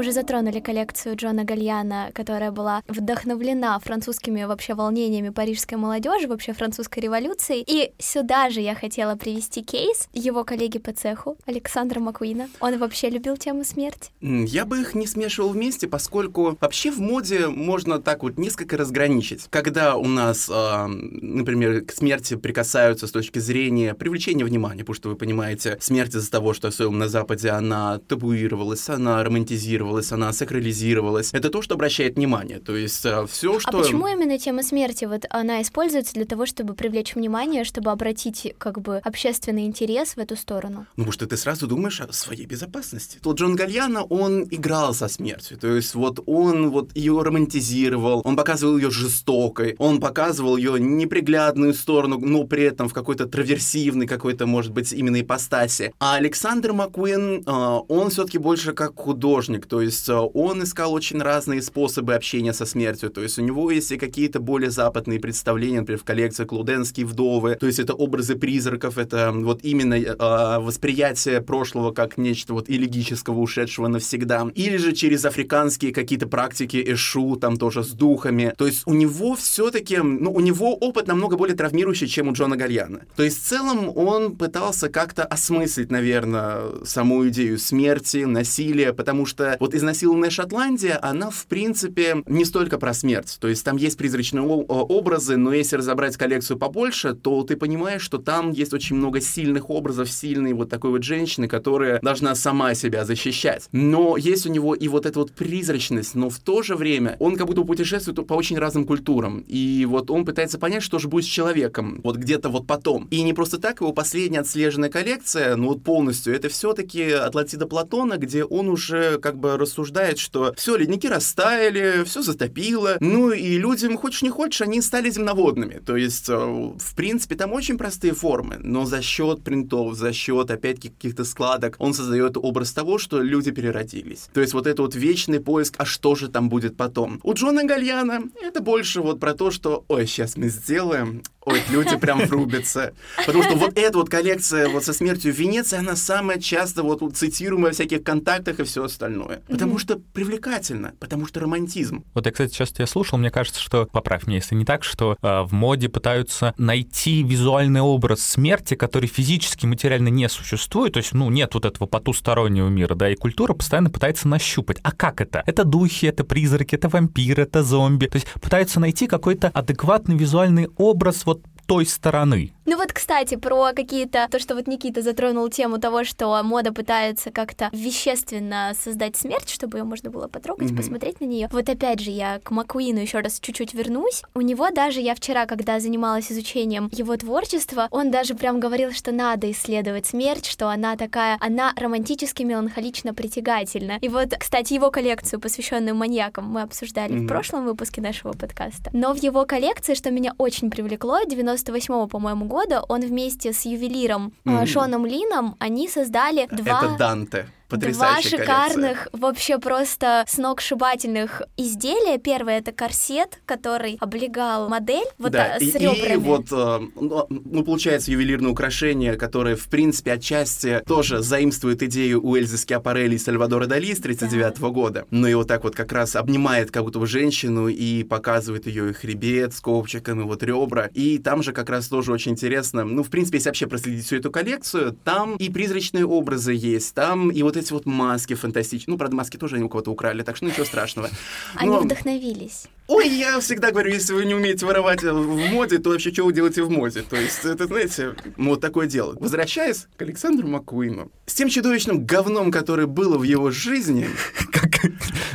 Уже 0.00 0.12
затронули 0.12 0.60
коллекцию 0.60 1.14
Джона 1.14 1.44
Гальяна, 1.44 2.10
которая 2.14 2.50
была 2.50 2.82
вдохновлена 2.88 3.78
французскими 3.80 4.44
вообще 4.44 4.72
волнениями 4.72 5.28
парижской 5.28 5.76
молодежи, 5.76 6.26
вообще 6.26 6.54
французской 6.54 7.00
революции. 7.00 7.62
И 7.66 7.92
сюда 7.98 8.48
же 8.48 8.62
я 8.62 8.74
хотела 8.74 9.14
привести 9.16 9.62
кейс 9.62 10.08
его 10.14 10.42
коллеги 10.42 10.78
по 10.78 10.94
цеху 10.94 11.36
Александра 11.44 12.00
Макуина. 12.00 12.48
Он 12.60 12.78
вообще 12.78 13.10
любил 13.10 13.36
тему 13.36 13.62
смерти. 13.62 14.10
Я 14.22 14.64
бы 14.64 14.80
их 14.80 14.94
не 14.94 15.06
смешивал 15.06 15.50
вместе, 15.50 15.86
поскольку 15.86 16.56
вообще 16.58 16.90
в 16.90 16.98
моде 16.98 17.48
можно 17.48 17.98
так 17.98 18.22
вот 18.22 18.38
несколько 18.38 18.78
разграничить. 18.78 19.48
Когда 19.50 19.96
у 19.96 20.06
нас, 20.06 20.48
э, 20.48 20.86
например, 20.86 21.84
к 21.84 21.92
смерти 21.92 22.36
прикасаются 22.36 23.06
с 23.06 23.10
точки 23.10 23.38
зрения 23.38 23.92
привлечения 23.92 24.46
внимания, 24.46 24.80
потому 24.80 24.94
что 24.94 25.10
вы 25.10 25.16
понимаете, 25.16 25.76
смерть 25.78 26.14
из-за 26.14 26.30
того, 26.30 26.54
что 26.54 26.68
особенно 26.68 27.00
на 27.00 27.08
Западе 27.08 27.50
она 27.50 27.98
табуировалась, 27.98 28.88
она 28.88 29.22
романтизировалась, 29.22 29.89
мифологизировалась, 29.90 30.12
она 30.12 30.32
сакрализировалась. 30.32 31.30
Это 31.32 31.50
то, 31.50 31.62
что 31.62 31.74
обращает 31.74 32.16
внимание. 32.16 32.58
То 32.60 32.76
есть 32.76 33.04
э, 33.04 33.26
все, 33.26 33.56
А 33.56 33.60
что... 33.60 33.78
почему 33.82 34.06
именно 34.08 34.38
тема 34.38 34.62
смерти, 34.62 35.04
вот 35.06 35.24
она 35.30 35.62
используется 35.62 36.14
для 36.14 36.24
того, 36.24 36.46
чтобы 36.46 36.74
привлечь 36.74 37.14
внимание, 37.14 37.64
чтобы 37.64 37.90
обратить 37.90 38.54
как 38.58 38.80
бы 38.80 38.98
общественный 38.98 39.66
интерес 39.66 40.16
в 40.16 40.18
эту 40.18 40.36
сторону? 40.36 40.86
Ну, 40.96 41.04
потому 41.04 41.12
что 41.12 41.26
ты 41.26 41.36
сразу 41.36 41.66
думаешь 41.66 42.00
о 42.00 42.12
своей 42.12 42.46
безопасности. 42.46 43.18
Тот 43.22 43.38
Джон 43.38 43.56
Гальяно, 43.56 44.04
он 44.04 44.44
играл 44.50 44.94
со 44.94 45.08
смертью. 45.08 45.58
То 45.58 45.74
есть 45.74 45.94
вот 45.94 46.20
он 46.26 46.70
вот 46.70 46.96
ее 46.96 47.20
романтизировал, 47.22 48.22
он 48.24 48.36
показывал 48.36 48.78
ее 48.78 48.90
жестокой, 48.90 49.74
он 49.78 50.00
показывал 50.00 50.56
ее 50.56 50.80
неприглядную 50.80 51.74
сторону, 51.74 52.18
но 52.18 52.44
при 52.44 52.64
этом 52.64 52.88
в 52.88 52.92
какой-то 52.92 53.26
траверсивной 53.26 54.06
какой-то, 54.06 54.46
может 54.46 54.72
быть, 54.72 54.92
именно 54.92 55.20
ипостаси. 55.20 55.92
А 55.98 56.14
Александр 56.14 56.72
Маккуин, 56.72 57.42
э, 57.46 57.80
он 57.88 58.10
все-таки 58.10 58.38
больше 58.38 58.72
как 58.72 58.96
художник, 58.96 59.66
то 59.66 59.79
есть 59.80 60.08
э, 60.08 60.14
он 60.14 60.62
искал 60.62 60.92
очень 60.92 61.20
разные 61.20 61.62
способы 61.62 62.14
общения 62.14 62.52
со 62.52 62.66
смертью, 62.66 63.10
то 63.10 63.22
есть 63.22 63.38
у 63.38 63.42
него 63.42 63.70
есть 63.70 63.92
и 63.92 63.96
какие-то 63.96 64.40
более 64.40 64.70
западные 64.70 65.20
представления, 65.20 65.80
например, 65.80 66.00
в 66.00 66.04
коллекции 66.04 66.44
«Клуденские 66.44 67.06
вдовы», 67.06 67.56
то 67.56 67.66
есть 67.66 67.78
это 67.78 67.94
образы 67.94 68.36
призраков, 68.36 68.98
это 68.98 69.32
вот 69.32 69.60
именно 69.62 69.94
э, 69.94 70.58
восприятие 70.58 71.40
прошлого 71.40 71.92
как 71.92 72.18
нечто 72.18 72.54
вот 72.54 72.68
элегического, 72.70 73.38
ушедшего 73.38 73.88
навсегда, 73.88 74.46
или 74.54 74.76
же 74.76 74.92
через 74.92 75.24
африканские 75.24 75.92
какие-то 75.92 76.26
практики 76.26 76.82
эшу, 76.86 77.36
там 77.36 77.56
тоже 77.56 77.84
с 77.84 77.90
духами, 77.90 78.54
то 78.56 78.66
есть 78.66 78.82
у 78.86 78.94
него 78.94 79.34
все-таки, 79.36 79.98
ну, 79.98 80.32
у 80.32 80.40
него 80.40 80.74
опыт 80.74 81.06
намного 81.06 81.36
более 81.36 81.56
травмирующий, 81.56 82.06
чем 82.06 82.28
у 82.28 82.32
Джона 82.32 82.56
Гальяна. 82.56 83.02
То 83.16 83.22
есть 83.22 83.42
в 83.42 83.46
целом 83.46 83.96
он 83.96 84.36
пытался 84.36 84.88
как-то 84.88 85.24
осмыслить, 85.24 85.90
наверное, 85.90 86.84
саму 86.84 87.28
идею 87.28 87.58
смерти, 87.58 88.24
насилия, 88.24 88.92
потому 88.92 89.26
что 89.26 89.56
вот 89.60 89.69
изнасилованная 89.74 90.30
Шотландия, 90.30 90.98
она, 91.02 91.30
в 91.30 91.46
принципе, 91.46 92.22
не 92.26 92.44
столько 92.44 92.78
про 92.78 92.94
смерть. 92.94 93.38
То 93.40 93.48
есть 93.48 93.64
там 93.64 93.76
есть 93.76 93.96
призрачные 93.98 94.42
образы, 94.42 95.36
но 95.36 95.52
если 95.52 95.76
разобрать 95.76 96.16
коллекцию 96.16 96.58
побольше, 96.58 97.14
то 97.14 97.42
ты 97.42 97.56
понимаешь, 97.56 98.02
что 98.02 98.18
там 98.18 98.52
есть 98.52 98.72
очень 98.72 98.96
много 98.96 99.20
сильных 99.20 99.70
образов, 99.70 100.10
сильной 100.10 100.52
вот 100.52 100.70
такой 100.70 100.90
вот 100.90 101.02
женщины, 101.02 101.48
которая 101.48 102.00
должна 102.00 102.34
сама 102.34 102.74
себя 102.74 103.04
защищать. 103.04 103.68
Но 103.72 104.16
есть 104.16 104.46
у 104.46 104.50
него 104.50 104.74
и 104.74 104.88
вот 104.88 105.06
эта 105.06 105.18
вот 105.18 105.32
призрачность, 105.32 106.14
но 106.14 106.30
в 106.30 106.38
то 106.38 106.62
же 106.62 106.76
время 106.76 107.16
он 107.18 107.36
как 107.36 107.46
будто 107.46 107.62
путешествует 107.62 108.26
по 108.26 108.34
очень 108.34 108.58
разным 108.58 108.84
культурам. 108.84 109.44
И 109.46 109.86
вот 109.88 110.10
он 110.10 110.24
пытается 110.24 110.58
понять, 110.58 110.82
что 110.82 110.98
же 110.98 111.08
будет 111.08 111.24
с 111.24 111.28
человеком 111.28 112.00
вот 112.02 112.16
где-то 112.16 112.48
вот 112.48 112.66
потом. 112.66 113.06
И 113.10 113.22
не 113.22 113.32
просто 113.32 113.58
так 113.58 113.80
его 113.80 113.92
последняя 113.92 114.40
отслеженная 114.40 114.90
коллекция, 114.90 115.56
ну 115.56 115.68
вот 115.68 115.82
полностью, 115.82 116.34
это 116.34 116.48
все-таки 116.48 117.10
Атлантида 117.10 117.66
Платона, 117.66 118.16
где 118.16 118.44
он 118.44 118.68
уже 118.68 119.18
как 119.18 119.38
бы 119.38 119.49
рассуждает, 119.56 120.18
что 120.18 120.54
все, 120.56 120.76
ледники 120.76 121.06
растаяли, 121.06 122.04
все 122.04 122.22
затопило, 122.22 122.96
ну 123.00 123.30
и 123.30 123.58
людям, 123.58 123.96
хочешь 123.96 124.22
не 124.22 124.30
хочешь, 124.30 124.60
они 124.60 124.80
стали 124.80 125.10
земноводными. 125.10 125.80
То 125.84 125.96
есть, 125.96 126.28
э, 126.28 126.34
в 126.34 126.94
принципе, 126.94 127.36
там 127.36 127.52
очень 127.52 127.78
простые 127.78 128.14
формы, 128.14 128.56
но 128.58 128.84
за 128.84 129.02
счет 129.02 129.42
принтов, 129.42 129.94
за 129.94 130.12
счет, 130.12 130.50
опять-таки, 130.50 130.90
каких-то 130.90 131.24
складок, 131.24 131.76
он 131.78 131.94
создает 131.94 132.36
образ 132.36 132.72
того, 132.72 132.98
что 132.98 133.20
люди 133.20 133.50
переродились. 133.50 134.28
То 134.32 134.40
есть 134.40 134.54
вот 134.54 134.66
это 134.66 134.82
вот 134.82 134.94
вечный 134.94 135.40
поиск, 135.40 135.74
а 135.78 135.84
что 135.84 136.14
же 136.14 136.28
там 136.28 136.48
будет 136.48 136.76
потом. 136.76 137.20
У 137.22 137.34
Джона 137.34 137.64
Гальяна 137.64 138.22
это 138.42 138.60
больше 138.60 139.00
вот 139.00 139.20
про 139.20 139.34
то, 139.34 139.50
что, 139.50 139.84
ой, 139.88 140.06
сейчас 140.06 140.36
мы 140.36 140.48
сделаем, 140.48 141.22
ой, 141.50 141.62
люди 141.70 141.96
прям 141.96 142.20
врубятся. 142.26 142.94
Потому 143.26 143.42
что 143.42 143.56
вот 143.56 143.76
эта 143.76 143.98
вот 143.98 144.08
коллекция 144.08 144.68
вот 144.68 144.84
со 144.84 144.92
смертью 144.92 145.32
в 145.32 145.36
Венеции, 145.36 145.78
она 145.78 145.96
самая 145.96 146.38
часто 146.38 146.82
вот 146.82 147.00
цитируемая 147.16 147.72
в 147.72 147.74
всяких 147.74 148.02
контактах 148.02 148.60
и 148.60 148.64
все 148.64 148.84
остальное. 148.84 149.42
Потому 149.48 149.78
что 149.78 149.96
привлекательно, 149.96 150.92
потому 151.00 151.26
что 151.26 151.40
романтизм. 151.40 152.04
Вот 152.14 152.26
я, 152.26 152.32
кстати, 152.32 152.52
сейчас 152.52 152.70
тебя 152.70 152.86
слушал, 152.86 153.18
мне 153.18 153.30
кажется, 153.30 153.60
что, 153.60 153.86
поправь 153.86 154.26
меня, 154.26 154.36
если 154.36 154.54
не 154.54 154.64
так, 154.64 154.84
что 154.84 155.16
э, 155.20 155.42
в 155.42 155.52
моде 155.52 155.88
пытаются 155.88 156.54
найти 156.56 157.22
визуальный 157.22 157.80
образ 157.80 158.20
смерти, 158.20 158.74
который 158.74 159.06
физически, 159.08 159.66
материально 159.66 160.08
не 160.08 160.28
существует, 160.28 160.94
то 160.94 160.98
есть, 160.98 161.12
ну, 161.12 161.30
нет 161.30 161.54
вот 161.54 161.64
этого 161.64 161.86
потустороннего 161.86 162.68
мира, 162.68 162.94
да, 162.94 163.10
и 163.10 163.14
культура 163.14 163.54
постоянно 163.54 163.90
пытается 163.90 164.28
нащупать. 164.28 164.78
А 164.82 164.92
как 164.92 165.20
это? 165.20 165.42
Это 165.46 165.64
духи, 165.64 166.06
это 166.06 166.24
призраки, 166.24 166.74
это 166.74 166.88
вампиры, 166.88 167.42
это 167.42 167.62
зомби. 167.62 168.06
То 168.06 168.16
есть 168.16 168.28
пытаются 168.40 168.80
найти 168.80 169.06
какой-то 169.06 169.48
адекватный 169.48 170.16
визуальный 170.16 170.68
образ 170.76 171.26
вот 171.26 171.39
той 171.70 171.86
стороны. 171.86 172.52
Ну 172.66 172.76
вот, 172.76 172.92
кстати, 172.92 173.36
про 173.36 173.72
какие-то... 173.74 174.28
То, 174.30 174.38
что 174.38 174.54
вот 174.54 174.66
Никита 174.66 175.02
затронул 175.02 175.48
тему 175.48 175.78
того, 175.78 176.04
что 176.04 176.40
мода 176.44 176.72
пытается 176.72 177.30
как-то 177.30 177.68
вещественно 177.72 178.72
создать 178.78 179.16
смерть, 179.16 179.48
чтобы 179.48 179.78
ее 179.78 179.84
можно 179.84 180.10
было 180.10 180.28
потрогать, 180.28 180.68
Мгм. 180.68 180.76
посмотреть 180.76 181.20
на 181.20 181.24
нее. 181.24 181.48
Вот 181.52 181.68
опять 181.68 182.00
же, 182.00 182.10
я 182.10 182.38
к 182.38 182.50
Маккуину 182.50 183.00
еще 183.00 183.20
раз 183.20 183.40
чуть-чуть 183.40 183.74
вернусь. 183.74 184.22
У 184.34 184.40
него 184.42 184.70
даже, 184.70 185.00
я 185.00 185.14
вчера, 185.14 185.46
когда 185.46 185.80
занималась 185.80 186.30
изучением 186.30 186.88
его 186.92 187.16
творчества, 187.16 187.88
он 187.90 188.10
даже 188.10 188.34
прям 188.34 188.60
говорил, 188.60 188.92
что 188.92 189.10
надо 189.10 189.50
исследовать 189.50 190.06
смерть, 190.06 190.46
что 190.46 190.68
она 190.68 190.96
такая, 190.96 191.38
она 191.40 191.72
романтически, 191.76 192.42
меланхолично 192.42 193.14
притягательна. 193.14 193.98
И 194.00 194.08
вот, 194.08 194.34
кстати, 194.38 194.74
его 194.74 194.90
коллекцию, 194.90 195.40
посвященную 195.40 195.94
маньякам, 195.94 196.46
мы 196.46 196.62
обсуждали 196.62 197.12
в 197.12 197.16
Мгм. 197.22 197.28
прошлом 197.28 197.64
выпуске 197.64 198.00
нашего 198.00 198.32
подкаста. 198.32 198.90
Но 198.92 199.12
в 199.14 199.16
его 199.22 199.44
коллекции, 199.46 199.94
что 199.94 200.10
меня 200.10 200.34
очень 200.38 200.70
привлекло, 200.70 201.20
98 201.24 202.06
по-моему, 202.06 202.44
года, 202.46 202.59
он 202.88 203.00
вместе 203.00 203.52
с 203.52 203.64
ювелиром 203.64 204.32
Мгм. 204.44 204.66
Шоном 204.66 205.06
Лином, 205.06 205.56
они 205.58 205.88
создали 205.88 206.46
два... 206.50 206.78
Это 206.82 206.96
Данте. 206.98 207.46
Два 207.70 207.78
Потрясающая 207.78 208.38
шикарных, 208.38 209.08
вообще 209.12 209.58
просто 209.58 210.24
сногсшибательных 210.28 211.42
изделия. 211.56 212.18
Первое 212.18 212.58
это 212.58 212.72
корсет, 212.72 213.40
который 213.46 213.96
облегал 214.00 214.68
модель 214.68 215.06
вот 215.18 215.32
да, 215.32 215.54
а, 215.54 215.60
с 215.60 215.62
и, 215.62 215.78
ребрами. 215.78 216.14
и 216.14 216.16
вот, 216.16 216.46
э, 216.50 216.80
ну, 216.96 217.26
ну, 217.28 217.64
получается, 217.64 218.10
ювелирное 218.10 218.50
украшение, 218.50 219.14
которое, 219.14 219.54
в 219.54 219.68
принципе, 219.68 220.12
отчасти 220.14 220.82
тоже 220.84 221.22
заимствует 221.22 221.82
идею 221.84 222.24
у 222.26 222.36
Эльзы 222.36 222.58
Скиапарелли 222.58 223.14
и 223.14 223.18
Сальвадора 223.18 223.66
Дали 223.66 223.94
с 223.94 223.98
39 223.98 224.58
года, 224.72 225.06
но 225.10 225.28
и 225.28 225.34
вот 225.34 225.46
так 225.46 225.62
вот 225.62 225.76
как 225.76 225.92
раз 225.92 226.16
обнимает 226.16 226.70
как 226.70 226.82
будто 226.84 226.98
бы 226.98 227.06
женщину 227.06 227.68
и 227.68 228.02
показывает 228.02 228.66
ее 228.66 228.90
и 228.90 228.92
хребет 228.92 229.54
с 229.54 229.60
копчиком, 229.60 230.20
и 230.20 230.24
вот 230.24 230.42
ребра. 230.42 230.90
И 230.92 231.18
там 231.18 231.42
же 231.42 231.52
как 231.52 231.70
раз 231.70 231.86
тоже 231.86 232.12
очень 232.12 232.32
интересно, 232.32 232.84
ну, 232.84 233.04
в 233.04 233.10
принципе, 233.10 233.38
если 233.38 233.50
вообще 233.50 233.66
проследить 233.66 234.06
всю 234.06 234.16
эту 234.16 234.30
коллекцию, 234.30 234.96
там 235.04 235.36
и 235.36 235.48
призрачные 235.50 236.04
образы 236.04 236.52
есть, 236.52 236.94
там 236.94 237.30
и 237.30 237.42
вот 237.42 237.56
эти 237.60 237.72
вот 237.72 237.86
маски 237.86 238.34
фантастичные. 238.34 238.92
Ну, 238.92 238.98
правда, 238.98 239.16
маски 239.16 239.36
тоже 239.36 239.56
они 239.56 239.64
у 239.64 239.68
кого-то 239.68 239.90
украли, 239.90 240.22
так 240.22 240.36
что 240.36 240.46
ничего 240.46 240.64
страшного. 240.64 241.10
Они 241.54 241.70
Но- 241.70 241.80
вдохновились. 241.80 242.66
Ой, 242.90 243.08
я 243.08 243.38
всегда 243.38 243.70
говорю, 243.70 243.92
если 243.92 244.12
вы 244.14 244.24
не 244.24 244.34
умеете 244.34 244.66
воровать 244.66 245.04
э, 245.04 245.12
в 245.12 245.36
моде, 245.52 245.78
то 245.78 245.90
вообще 245.90 246.12
что 246.12 246.24
вы 246.24 246.32
делаете 246.32 246.64
в 246.64 246.70
моде? 246.70 247.02
То 247.02 247.14
есть, 247.14 247.44
это, 247.44 247.68
знаете, 247.68 248.16
вот 248.36 248.60
такое 248.60 248.88
дело. 248.88 249.16
Возвращаясь 249.20 249.86
к 249.96 250.02
Александру 250.02 250.48
Маккуину, 250.48 251.08
с 251.24 251.34
тем 251.34 251.48
чудовищным 251.48 252.04
говном, 252.04 252.50
которое 252.50 252.88
было 252.88 253.16
в 253.16 253.22
его 253.22 253.52
жизни, 253.52 254.08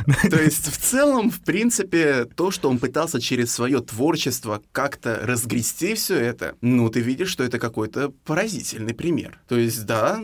то 0.30 0.36
есть, 0.36 0.70
в 0.70 0.76
целом, 0.76 1.30
в 1.30 1.40
принципе, 1.40 2.26
то, 2.26 2.50
что 2.50 2.68
он 2.68 2.78
пытался 2.78 3.22
через 3.22 3.52
свое 3.52 3.80
творчество 3.80 4.60
как-то 4.72 5.20
разгрести 5.22 5.94
все 5.94 6.16
это, 6.16 6.56
ну, 6.60 6.90
ты 6.90 7.00
видишь, 7.00 7.30
что 7.30 7.42
это 7.42 7.58
какой-то 7.58 8.10
поразительный 8.26 8.92
пример. 8.92 9.40
То 9.48 9.56
есть, 9.56 9.86
да, 9.86 10.20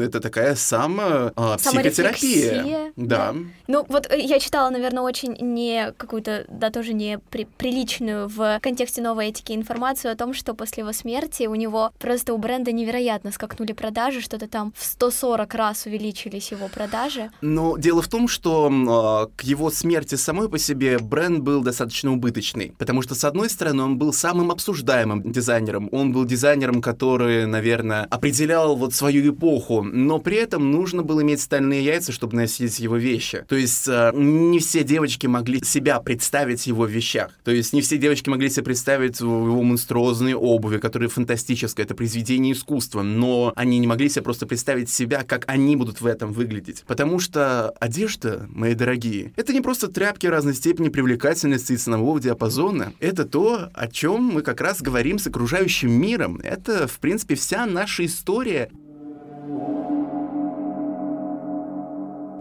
это 0.00 0.20
такая 0.20 0.54
сама 0.54 1.32
а, 1.36 1.56
психотерапия. 1.56 2.92
Да. 2.96 3.34
Ну, 3.66 3.86
вот 3.88 4.10
э, 4.10 4.20
я 4.20 4.38
читала, 4.38 4.68
наверное, 4.68 5.02
очень 5.02 5.36
не 5.40 5.92
какую-то, 5.96 6.44
да, 6.66 6.70
тоже 6.70 6.94
не 6.94 7.18
при- 7.30 7.46
приличную 7.56 8.28
в 8.28 8.58
контексте 8.60 9.00
новой 9.00 9.28
этики 9.28 9.52
информацию 9.52 10.12
о 10.12 10.16
том, 10.16 10.34
что 10.34 10.54
после 10.54 10.82
его 10.82 10.92
смерти 10.92 11.44
у 11.46 11.54
него 11.54 11.92
просто 11.98 12.34
у 12.34 12.38
бренда 12.38 12.72
невероятно 12.72 13.30
скакнули 13.30 13.72
продажи, 13.72 14.20
что-то 14.20 14.48
там 14.48 14.72
в 14.76 14.84
140 14.84 15.54
раз 15.54 15.86
увеличились 15.86 16.50
его 16.50 16.68
продажи. 16.68 17.30
Но 17.40 17.76
дело 17.76 18.02
в 18.02 18.08
том, 18.08 18.28
что 18.28 18.70
а, 18.70 19.26
к 19.36 19.42
его 19.42 19.70
смерти 19.70 20.16
самой 20.16 20.48
по 20.48 20.58
себе 20.58 20.98
бренд 20.98 21.40
был 21.40 21.62
достаточно 21.62 22.12
убыточный. 22.12 22.72
Потому 22.78 23.02
что, 23.02 23.14
с 23.14 23.24
одной 23.24 23.48
стороны, 23.48 23.82
он 23.82 23.98
был 23.98 24.12
самым 24.12 24.50
обсуждаемым 24.50 25.30
дизайнером. 25.30 25.88
Он 25.92 26.12
был 26.12 26.24
дизайнером, 26.24 26.82
который, 26.82 27.46
наверное, 27.46 28.04
определял 28.04 28.76
вот 28.76 28.94
свою 28.94 29.32
эпоху. 29.32 29.82
Но 29.82 30.18
при 30.18 30.36
этом 30.36 30.70
нужно 30.72 31.02
было 31.02 31.22
иметь 31.22 31.40
стальные 31.40 31.84
яйца, 31.84 32.12
чтобы 32.12 32.36
носить 32.36 32.78
его 32.80 32.96
вещи. 32.96 33.44
То 33.48 33.56
есть 33.56 33.86
а, 33.88 34.12
не 34.12 34.58
все 34.58 34.82
девочки 34.82 35.26
могли 35.26 35.62
себя 35.64 36.00
представить 36.00 36.45
в 36.54 36.66
его 36.66 36.86
вещах. 36.86 37.30
То 37.44 37.50
есть 37.50 37.72
не 37.72 37.80
все 37.80 37.98
девочки 37.98 38.28
могли 38.28 38.48
себе 38.50 38.64
представить 38.64 39.20
в 39.20 39.24
его 39.24 39.62
монструозной 39.62 40.34
обуви, 40.34 40.78
которая 40.78 41.08
фантастическая, 41.08 41.84
это 41.84 41.94
произведение 41.94 42.52
искусства. 42.52 43.02
Но 43.02 43.52
они 43.56 43.78
не 43.78 43.86
могли 43.86 44.08
себе 44.08 44.22
просто 44.22 44.46
представить 44.46 44.90
себя, 44.90 45.22
как 45.22 45.44
они 45.46 45.76
будут 45.76 46.00
в 46.00 46.06
этом 46.06 46.32
выглядеть. 46.32 46.84
Потому 46.86 47.18
что 47.18 47.70
одежда, 47.80 48.46
мои 48.50 48.74
дорогие, 48.74 49.32
это 49.36 49.52
не 49.52 49.60
просто 49.60 49.88
тряпки 49.88 50.26
разной 50.26 50.54
степени 50.54 50.88
привлекательности 50.88 51.72
и 51.72 51.76
ценового 51.76 52.20
диапазона. 52.20 52.92
Это 53.00 53.24
то, 53.24 53.70
о 53.74 53.88
чем 53.88 54.22
мы 54.22 54.42
как 54.42 54.60
раз 54.60 54.82
говорим 54.82 55.18
с 55.18 55.26
окружающим 55.26 55.90
миром. 55.90 56.40
Это, 56.42 56.86
в 56.86 56.98
принципе, 56.98 57.34
вся 57.34 57.66
наша 57.66 58.04
история 58.04 58.70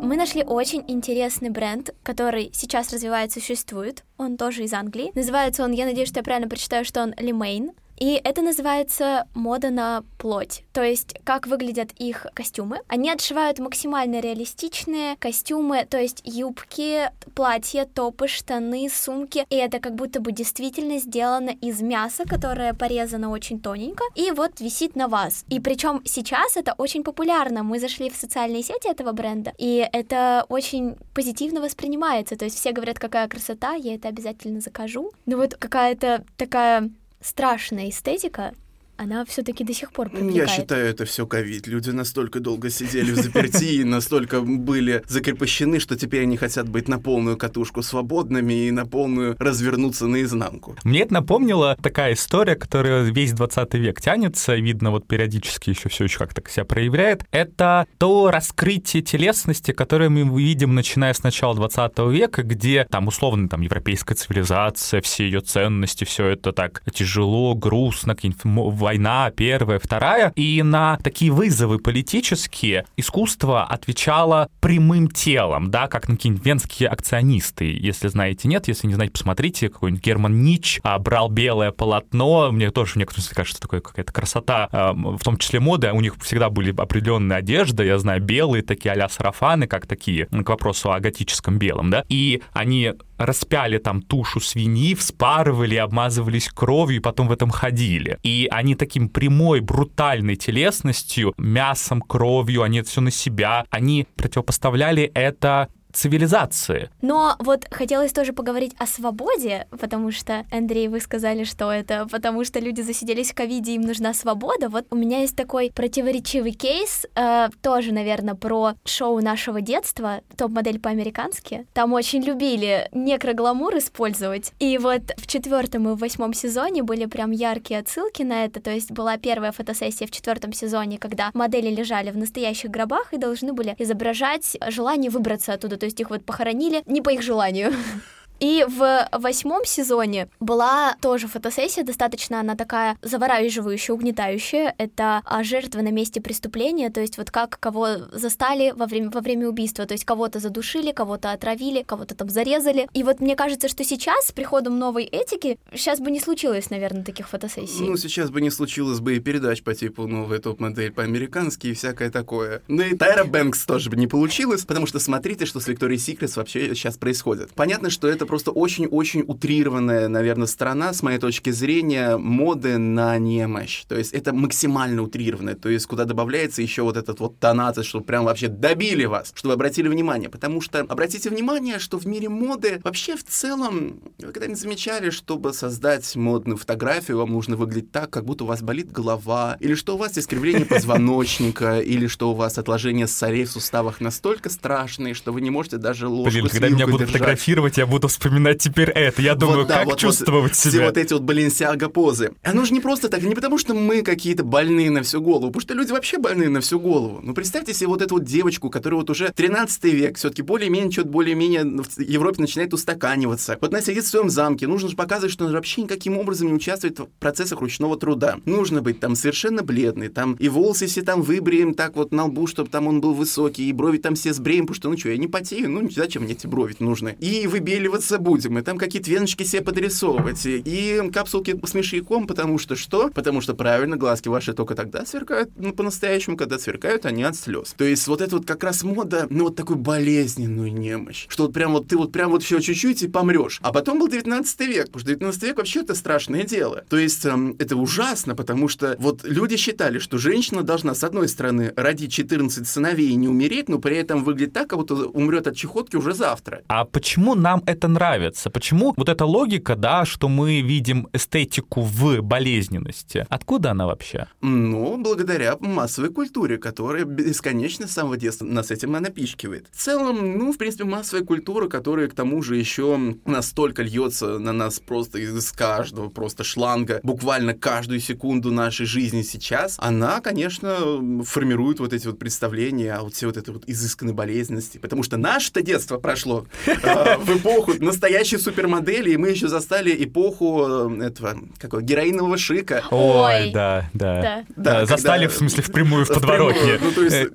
Мы 0.05 0.17
нашли 0.17 0.43
очень 0.43 0.85
интересный 0.87 1.49
бренд, 1.49 1.89
который 2.03 2.51
сейчас 2.53 2.93
развивается, 2.93 3.39
существует. 3.39 4.03
Он 4.17 4.37
тоже 4.37 4.63
из 4.63 4.71
Англии. 4.71 5.11
Называется 5.15 5.63
он, 5.63 5.71
я 5.71 5.85
надеюсь, 5.85 6.09
что 6.09 6.19
я 6.19 6.23
правильно 6.23 6.47
прочитаю, 6.47 6.85
что 6.85 7.01
он 7.01 7.13
Limain. 7.13 7.71
И 7.97 8.19
это 8.23 8.41
называется 8.41 9.27
мода 9.33 9.69
на 9.69 10.03
плоть. 10.17 10.63
То 10.73 10.83
есть, 10.83 11.15
как 11.23 11.47
выглядят 11.47 11.91
их 11.97 12.25
костюмы. 12.33 12.79
Они 12.87 13.09
отшивают 13.09 13.59
максимально 13.59 14.19
реалистичные 14.19 15.15
костюмы, 15.17 15.85
то 15.89 15.97
есть 15.97 16.21
юбки, 16.23 17.09
платья, 17.35 17.85
топы, 17.85 18.27
штаны, 18.27 18.89
сумки. 18.89 19.45
И 19.49 19.55
это 19.55 19.79
как 19.79 19.95
будто 19.95 20.19
бы 20.19 20.31
действительно 20.31 20.99
сделано 20.99 21.51
из 21.61 21.81
мяса, 21.81 22.23
которое 22.25 22.73
порезано 22.73 23.29
очень 23.29 23.59
тоненько, 23.59 24.03
и 24.15 24.31
вот 24.31 24.59
висит 24.59 24.95
на 24.95 25.07
вас. 25.07 25.45
И 25.49 25.59
причем 25.59 26.01
сейчас 26.05 26.57
это 26.57 26.73
очень 26.77 27.03
популярно. 27.03 27.63
Мы 27.63 27.79
зашли 27.79 28.09
в 28.09 28.15
социальные 28.15 28.63
сети 28.63 28.89
этого 28.89 29.11
бренда, 29.11 29.53
и 29.57 29.87
это 29.91 30.45
очень 30.49 30.95
позитивно 31.13 31.61
воспринимается. 31.61 32.35
То 32.35 32.45
есть 32.45 32.57
все 32.57 32.71
говорят, 32.71 32.99
какая 32.99 33.27
красота, 33.27 33.73
я 33.73 33.95
это 33.95 34.07
обязательно 34.07 34.59
закажу. 34.59 35.11
Ну 35.25 35.37
вот 35.37 35.55
какая-то 35.55 36.23
такая 36.37 36.89
страшная 37.25 37.89
эстетика, 37.89 38.53
она 38.97 39.25
все-таки 39.25 39.63
до 39.63 39.73
сих 39.73 39.91
пор 39.91 40.09
привлекает. 40.09 40.49
Я 40.49 40.55
считаю, 40.55 40.87
это 40.87 41.05
все 41.05 41.27
ковид. 41.27 41.67
Люди 41.67 41.89
настолько 41.89 42.39
долго 42.39 42.69
сидели 42.69 43.11
в 43.11 43.15
заперти 43.15 43.65
и 43.65 43.83
настолько 43.83 44.41
были 44.41 45.03
закрепощены, 45.07 45.79
что 45.79 45.95
теперь 45.95 46.23
они 46.23 46.37
хотят 46.37 46.69
быть 46.69 46.87
на 46.87 46.99
полную 46.99 47.37
катушку 47.37 47.81
свободными 47.81 48.67
и 48.67 48.71
на 48.71 48.85
полную 48.85 49.35
развернуться 49.39 50.07
наизнанку. 50.07 50.75
Мне 50.83 51.01
это 51.01 51.13
напомнило 51.13 51.77
такая 51.81 52.13
история, 52.13 52.55
которая 52.55 53.03
весь 53.03 53.33
20 53.33 53.73
век 53.75 54.01
тянется, 54.01 54.55
видно, 54.55 54.91
вот 54.91 55.07
периодически 55.07 55.71
еще 55.71 55.89
все 55.89 56.05
еще 56.05 56.19
как-то 56.19 56.41
себя 56.49 56.65
проявляет. 56.65 57.25
Это 57.31 57.87
то 57.97 58.31
раскрытие 58.31 59.03
телесности, 59.03 59.71
которое 59.71 60.09
мы 60.09 60.23
видим, 60.39 60.73
начиная 60.73 61.13
с 61.13 61.23
начала 61.23 61.55
20 61.55 61.99
века, 62.11 62.43
где 62.43 62.85
там 62.89 63.07
условно 63.07 63.49
там 63.49 63.61
европейская 63.61 64.15
цивилизация, 64.15 65.01
все 65.01 65.25
ее 65.25 65.41
ценности, 65.41 66.03
все 66.05 66.27
это 66.27 66.53
так 66.53 66.81
тяжело, 66.93 67.55
грустно, 67.55 68.15
какие-нибудь 68.15 68.45
война 68.85 69.31
первая, 69.31 69.79
вторая, 69.79 70.31
и 70.35 70.61
на 70.61 70.97
такие 70.97 71.31
вызовы 71.31 71.79
политические 71.79 72.85
искусство 72.97 73.63
отвечало 73.63 74.47
прямым 74.61 75.07
телом, 75.07 75.71
да, 75.71 75.87
как 75.87 76.07
на 76.07 76.15
венские 76.21 76.89
акционисты. 76.89 77.65
Если 77.65 78.09
знаете, 78.09 78.47
нет, 78.47 78.67
если 78.67 78.85
не 78.85 78.93
знаете, 78.93 79.13
посмотрите, 79.13 79.69
какой-нибудь 79.69 80.05
Герман 80.05 80.43
Нич 80.43 80.79
а, 80.83 80.99
брал 80.99 81.29
белое 81.29 81.71
полотно, 81.71 82.51
мне 82.51 82.69
тоже 82.69 82.93
в 82.93 82.95
некотором 82.97 83.23
смысле 83.23 83.35
кажется, 83.35 83.59
такое 83.59 83.81
какая-то 83.81 84.13
красота, 84.13 84.69
а, 84.71 84.93
в 84.93 85.23
том 85.23 85.37
числе 85.37 85.59
моды, 85.59 85.91
у 85.91 85.99
них 85.99 86.13
всегда 86.21 86.51
были 86.51 86.71
определенные 86.77 87.37
одежды, 87.37 87.85
я 87.85 87.97
знаю, 87.97 88.21
белые 88.21 88.61
такие 88.61 88.93
а 88.93 89.09
сарафаны, 89.09 89.65
как 89.65 89.87
такие, 89.87 90.27
к 90.27 90.47
вопросу 90.47 90.91
о 90.91 90.99
готическом 90.99 91.57
белом, 91.57 91.89
да, 91.89 92.03
и 92.07 92.43
они 92.53 92.93
распяли 93.17 93.77
там 93.77 94.01
тушу 94.01 94.39
свиньи, 94.39 94.95
вспарывали, 94.95 95.75
обмазывались 95.75 96.49
кровью 96.49 96.97
и 96.97 97.01
потом 97.01 97.27
в 97.27 97.31
этом 97.31 97.49
ходили. 97.49 98.17
И 98.23 98.47
они 98.51 98.75
таким 98.75 99.09
прямой, 99.09 99.59
брутальной 99.59 100.35
телесностью, 100.35 101.33
мясом, 101.37 102.01
кровью, 102.01 102.63
они 102.63 102.79
это 102.79 102.89
все 102.89 103.01
на 103.01 103.11
себя, 103.11 103.65
они 103.69 104.07
противопоставляли 104.15 105.03
это 105.13 105.69
цивилизации. 105.95 106.89
Но 107.01 107.35
вот 107.39 107.65
хотелось 107.71 108.11
тоже 108.11 108.33
поговорить 108.33 108.75
о 108.77 108.85
свободе, 108.85 109.67
потому 109.71 110.11
что, 110.11 110.45
Андрей, 110.51 110.87
вы 110.87 110.99
сказали, 110.99 111.43
что 111.43 111.71
это 111.71 112.07
потому 112.11 112.43
что 112.43 112.59
люди 112.59 112.81
засиделись 112.81 113.31
в 113.31 113.35
ковиде, 113.35 113.73
им 113.73 113.81
нужна 113.81 114.13
свобода. 114.13 114.69
Вот 114.69 114.85
у 114.91 114.95
меня 114.95 115.21
есть 115.21 115.35
такой 115.35 115.71
противоречивый 115.73 116.51
кейс, 116.51 117.05
э, 117.15 117.49
тоже, 117.61 117.93
наверное, 117.93 118.35
про 118.35 118.73
шоу 118.85 119.21
нашего 119.21 119.61
детства, 119.61 120.21
топ-модель 120.37 120.79
по-американски. 120.79 121.65
Там 121.73 121.93
очень 121.93 122.21
любили 122.21 122.89
некрогламур 122.91 123.77
использовать. 123.77 124.51
И 124.59 124.77
вот 124.77 125.01
в 125.17 125.27
четвертом 125.27 125.89
и 125.89 125.93
в 125.93 125.97
восьмом 125.97 126.33
сезоне 126.33 126.83
были 126.83 127.05
прям 127.05 127.31
яркие 127.31 127.79
отсылки 127.79 128.23
на 128.23 128.45
это. 128.45 128.61
То 128.61 128.71
есть 128.71 128.91
была 128.91 129.17
первая 129.17 129.51
фотосессия 129.51 130.07
в 130.07 130.11
четвертом 130.11 130.53
сезоне, 130.53 130.97
когда 130.97 131.31
модели 131.33 131.73
лежали 131.73 132.11
в 132.11 132.17
настоящих 132.17 132.71
гробах 132.71 133.13
и 133.13 133.17
должны 133.17 133.53
были 133.53 133.75
изображать 133.77 134.57
желание 134.69 135.09
выбраться 135.09 135.53
оттуда 135.53 135.77
то 135.85 135.87
есть 135.87 135.99
их 135.99 136.09
вот 136.09 136.25
похоронили 136.25 136.81
не 136.87 136.99
по 137.03 137.11
их 137.11 137.21
желанию. 137.21 137.71
И 138.39 138.65
в 138.67 139.07
восьмом 139.11 139.65
сезоне 139.65 140.27
была 140.39 140.95
тоже 141.01 141.27
фотосессия, 141.27 141.83
достаточно 141.83 142.39
она 142.39 142.55
такая 142.55 142.97
завораживающая, 143.01 143.95
угнетающая. 143.95 144.73
Это 144.77 145.21
а, 145.25 145.43
жертвы 145.43 145.81
на 145.81 145.91
месте 145.91 146.21
преступления, 146.21 146.89
то 146.89 147.01
есть 147.01 147.17
вот 147.17 147.31
как 147.31 147.59
кого 147.59 147.87
застали 148.11 148.73
во 148.75 148.85
время, 148.85 149.09
во 149.09 149.21
время 149.21 149.47
убийства, 149.47 149.85
то 149.85 149.93
есть 149.93 150.05
кого-то 150.05 150.39
задушили, 150.39 150.91
кого-то 150.91 151.31
отравили, 151.31 151.83
кого-то 151.83 152.15
там 152.15 152.29
зарезали. 152.29 152.87
И 152.93 153.03
вот 153.03 153.19
мне 153.19 153.35
кажется, 153.35 153.67
что 153.67 153.83
сейчас, 153.83 154.27
с 154.27 154.31
приходом 154.31 154.79
новой 154.79 155.03
этики, 155.03 155.57
сейчас 155.73 155.99
бы 155.99 156.11
не 156.11 156.19
случилось, 156.19 156.69
наверное, 156.69 157.03
таких 157.03 157.29
фотосессий. 157.29 157.85
Ну, 157.85 157.97
сейчас 157.97 158.29
бы 158.29 158.41
не 158.41 158.49
случилось 158.49 158.99
бы 158.99 159.15
и 159.15 159.19
передач 159.19 159.63
по 159.63 159.73
типу 159.73 160.07
новая 160.07 160.39
топ-модель 160.39 160.91
по-американски 160.91 161.67
и 161.67 161.73
всякое 161.73 162.09
такое. 162.09 162.61
Ну 162.67 162.81
и 162.81 162.95
Тайра 162.95 163.23
Бэнкс 163.23 163.65
тоже 163.65 163.89
бы 163.89 163.95
не 163.95 164.07
получилось, 164.07 164.65
потому 164.65 164.87
что 164.87 164.99
смотрите, 164.99 165.45
что 165.45 165.59
с 165.59 165.67
Викторией 165.67 165.99
Секретс 165.99 166.37
вообще 166.37 166.75
сейчас 166.75 166.97
происходит. 166.97 167.51
Понятно, 167.53 167.89
что 167.89 168.07
это 168.07 168.24
это 168.25 168.29
просто 168.29 168.51
очень-очень 168.51 169.23
утрированная, 169.27 170.07
наверное, 170.07 170.47
сторона, 170.47 170.93
с 170.93 171.03
моей 171.03 171.19
точки 171.19 171.51
зрения, 171.51 172.17
моды 172.17 172.77
на 172.77 173.17
немощь. 173.19 173.85
То 173.87 173.95
есть 173.95 174.13
это 174.13 174.33
максимально 174.33 175.03
утрированное, 175.03 175.53
то 175.53 175.69
есть 175.69 175.85
куда 175.85 176.05
добавляется 176.05 176.61
еще 176.61 176.81
вот 176.81 176.97
этот 176.97 177.19
вот 177.19 177.39
тонация, 177.39 177.83
что 177.83 178.01
прям 178.01 178.25
вообще 178.25 178.47
добили 178.47 179.05
вас, 179.05 179.31
чтобы 179.35 179.53
обратили 179.53 179.87
внимание. 179.87 180.29
Потому 180.29 180.59
что 180.61 180.79
обратите 180.79 181.29
внимание, 181.29 181.79
что 181.79 181.99
в 181.99 182.05
мире 182.05 182.29
моды 182.29 182.81
вообще 182.83 183.15
в 183.15 183.23
целом, 183.23 184.01
вы 184.17 184.31
когда-нибудь 184.31 184.59
замечали, 184.59 185.11
чтобы 185.11 185.53
создать 185.53 186.15
модную 186.15 186.57
фотографию, 186.57 187.17
вам 187.17 187.31
нужно 187.31 187.55
выглядеть 187.55 187.91
так, 187.91 188.09
как 188.09 188.25
будто 188.25 188.43
у 188.43 188.47
вас 188.47 188.61
болит 188.61 188.91
голова, 188.91 189.57
или 189.59 189.75
что 189.75 189.95
у 189.95 189.97
вас 189.97 190.17
искривление 190.17 190.65
позвоночника, 190.65 191.79
или 191.93 192.07
что 192.07 192.31
у 192.31 192.33
вас 192.33 192.57
отложение 192.57 193.07
сорей 193.07 193.45
в 193.45 193.51
суставах 193.51 194.01
настолько 194.01 194.49
страшные, 194.49 195.13
что 195.13 195.31
вы 195.31 195.41
не 195.41 195.51
можете 195.51 195.77
даже 195.77 196.07
ложку 196.07 196.31
Блин, 196.31 196.49
когда 196.49 196.69
меня 196.69 196.87
будут 196.87 197.09
фотографировать, 197.09 197.77
я 197.77 197.85
буду 197.85 198.09
вспоминать 198.15 198.61
теперь 198.61 198.89
это. 198.89 199.21
Я 199.21 199.35
думаю, 199.35 199.59
вот, 199.59 199.67
да, 199.67 199.79
как 199.79 199.85
вот, 199.85 199.99
чувствовать 199.99 200.51
вот, 200.51 200.55
себя. 200.55 200.71
Все 200.71 200.85
вот 200.85 200.97
эти 200.97 201.13
вот 201.13 201.23
баленсиага 201.23 201.89
позы. 201.89 202.31
Оно 202.43 202.65
же 202.65 202.73
не 202.73 202.79
просто 202.79 203.09
так, 203.09 203.21
не 203.21 203.35
потому 203.35 203.57
что 203.57 203.73
мы 203.73 204.01
какие-то 204.01 204.43
больные 204.43 204.89
на 204.89 205.03
всю 205.03 205.21
голову, 205.21 205.47
потому 205.47 205.61
что 205.61 205.73
люди 205.73 205.91
вообще 205.91 206.17
больные 206.17 206.49
на 206.49 206.61
всю 206.61 206.79
голову. 206.79 207.19
Ну, 207.21 207.33
представьте 207.33 207.73
себе 207.73 207.87
вот 207.87 208.01
эту 208.01 208.15
вот 208.15 208.23
девочку, 208.23 208.69
которая 208.69 208.99
вот 208.99 209.09
уже 209.09 209.31
13 209.31 209.83
век, 209.85 210.17
все-таки 210.17 210.41
более-менее, 210.41 210.91
что-то 210.91 211.09
более-менее 211.09 211.63
в 211.83 211.99
Европе 211.99 212.41
начинает 212.41 212.73
устаканиваться. 212.73 213.57
Вот 213.59 213.73
она 213.73 213.81
сидит 213.81 214.05
в 214.05 214.07
своем 214.07 214.29
замке, 214.29 214.67
нужно 214.67 214.89
же 214.89 214.95
показывать, 214.95 215.33
что 215.33 215.45
она 215.45 215.53
вообще 215.53 215.81
никаким 215.81 216.17
образом 216.17 216.47
не 216.47 216.53
участвует 216.53 216.99
в 216.99 217.07
процессах 217.19 217.59
ручного 217.61 217.97
труда. 217.97 218.37
Нужно 218.45 218.81
быть 218.81 218.99
там 218.99 219.15
совершенно 219.15 219.63
бледный, 219.63 220.07
там 220.07 220.35
и 220.35 220.47
волосы 220.47 220.87
все 220.87 221.01
там 221.01 221.21
выбреем 221.21 221.73
так 221.73 221.95
вот 221.95 222.11
на 222.11 222.25
лбу, 222.25 222.47
чтобы 222.47 222.69
там 222.69 222.87
он 222.87 223.01
был 223.01 223.13
высокий, 223.13 223.69
и 223.69 223.73
брови 223.73 223.97
там 223.97 224.15
все 224.15 224.33
сбреем, 224.33 224.67
потому 224.67 224.75
что, 224.75 224.89
ну 224.89 224.97
что, 224.97 225.09
я 225.09 225.17
не 225.17 225.27
потею, 225.27 225.69
ну 225.69 225.89
зачем 225.89 226.23
мне 226.23 226.33
эти 226.33 226.47
брови 226.47 226.75
нужны? 226.79 227.15
И 227.19 227.47
выбеливаться 227.47 228.04
общаться 228.05 228.19
будем, 228.19 228.57
и 228.57 228.61
там 228.61 228.77
какие-то 228.77 229.09
веночки 229.09 229.43
себе 229.43 229.61
подрисовывать, 229.61 230.41
и 230.45 231.01
капсулки 231.13 231.59
с 231.65 231.73
мышьяком, 231.73 232.27
потому 232.27 232.57
что 232.57 232.75
что? 232.75 233.09
Потому 233.09 233.41
что 233.41 233.53
правильно, 233.53 233.97
глазки 233.97 234.29
ваши 234.29 234.53
только 234.53 234.75
тогда 234.75 235.05
сверкают, 235.05 235.49
ну, 235.57 235.73
по-настоящему, 235.73 236.37
когда 236.37 236.59
сверкают 236.59 237.05
они 237.05 237.23
от 237.23 237.35
слез. 237.35 237.73
То 237.77 237.83
есть 237.83 238.07
вот 238.07 238.21
это 238.21 238.37
вот 238.37 238.45
как 238.45 238.63
раз 238.63 238.83
мода, 238.83 239.27
ну, 239.29 239.45
вот 239.45 239.55
такую 239.55 239.77
болезненную 239.77 240.71
немощь, 240.73 241.25
что 241.29 241.43
вот 241.43 241.53
прям 241.53 241.73
вот 241.73 241.87
ты 241.87 241.97
вот 241.97 242.11
прям 242.11 242.31
вот 242.31 242.43
еще 242.43 242.61
чуть-чуть 242.61 243.03
и 243.03 243.07
помрешь. 243.07 243.59
А 243.61 243.71
потом 243.71 243.99
был 243.99 244.07
19 244.07 244.59
век, 244.61 244.85
потому 244.85 244.99
что 244.99 245.09
19 245.09 245.43
век 245.43 245.57
вообще 245.57 245.81
это 245.81 245.95
страшное 245.95 246.43
дело. 246.43 246.83
То 246.89 246.97
есть 246.97 247.25
эм, 247.25 247.55
это 247.59 247.75
ужасно, 247.75 248.35
потому 248.35 248.67
что 248.67 248.95
вот 248.99 249.23
люди 249.23 249.57
считали, 249.57 249.99
что 249.99 250.17
женщина 250.17 250.63
должна, 250.63 250.93
с 250.93 251.03
одной 251.03 251.27
стороны, 251.27 251.73
родить 251.75 252.13
14 252.13 252.67
сыновей 252.67 253.09
и 253.09 253.15
не 253.15 253.27
умереть, 253.27 253.69
но 253.69 253.79
при 253.79 253.97
этом 253.97 254.23
выглядеть 254.23 254.53
так, 254.53 254.67
как 254.69 254.79
будто 254.79 254.95
умрет 254.95 255.47
от 255.47 255.55
чехотки 255.55 255.95
уже 255.95 256.13
завтра. 256.13 256.61
А 256.67 256.85
почему 256.85 257.35
нам 257.35 257.63
это 257.65 257.87
нравится? 257.95 258.49
Почему 258.49 258.93
вот 258.95 259.09
эта 259.09 259.25
логика, 259.25 259.75
да, 259.75 260.05
что 260.05 260.27
мы 260.27 260.61
видим 260.61 261.07
эстетику 261.13 261.81
в 261.81 262.21
болезненности, 262.21 263.25
откуда 263.29 263.71
она 263.71 263.87
вообще? 263.87 264.27
Ну, 264.41 264.97
благодаря 265.01 265.57
массовой 265.59 266.11
культуре, 266.11 266.57
которая 266.57 267.05
бесконечно 267.05 267.87
с 267.87 267.91
самого 267.91 268.17
детства 268.17 268.45
нас 268.45 268.71
этим 268.71 268.91
напичкивает. 268.91 269.67
В 269.71 269.77
целом, 269.77 270.37
ну, 270.37 270.51
в 270.51 270.57
принципе, 270.57 270.83
массовая 270.83 271.25
культура, 271.25 271.67
которая 271.67 272.07
к 272.07 272.13
тому 272.13 272.41
же 272.41 272.57
еще 272.57 273.15
настолько 273.25 273.81
льется 273.81 274.39
на 274.39 274.53
нас 274.53 274.79
просто 274.79 275.19
из 275.19 275.51
каждого 275.51 276.09
просто 276.09 276.43
шланга, 276.43 276.99
буквально 277.03 277.53
каждую 277.53 277.99
секунду 277.99 278.51
нашей 278.51 278.85
жизни 278.85 279.21
сейчас, 279.21 279.75
она, 279.79 280.21
конечно, 280.21 281.23
формирует 281.23 281.79
вот 281.79 281.93
эти 281.93 282.07
вот 282.07 282.19
представления 282.19 282.93
о 282.93 283.03
вот 283.03 283.15
все 283.15 283.27
вот 283.27 283.37
этой 283.37 283.53
вот 283.53 283.63
изысканной 283.67 284.13
болезненности, 284.13 284.77
потому 284.77 285.03
что 285.03 285.17
наше-то 285.17 285.61
детство 285.61 285.97
прошло 285.97 286.45
э, 286.65 287.17
в 287.17 287.37
эпоху 287.37 287.73
настоящие 287.85 288.39
супермодели, 288.39 289.11
и 289.11 289.17
мы 289.17 289.29
еще 289.29 289.47
застали 289.47 289.95
эпоху 290.03 290.89
э, 290.99 291.05
этого, 291.07 291.37
какого, 291.57 291.81
героинового 291.81 292.37
шика. 292.37 292.83
Ой, 292.91 293.51
да, 293.53 293.89
да. 293.93 294.43
Да, 294.55 294.85
Застали, 294.85 295.21
когда- 295.25 295.33
в 295.33 295.37
смысле, 295.37 295.63
впрямую 295.63 296.05
в 296.05 296.09
подворотне. 296.09 296.79
Ну, 296.81 296.91
то 296.91 297.03
есть, 297.03 297.15
Э, 297.15 297.29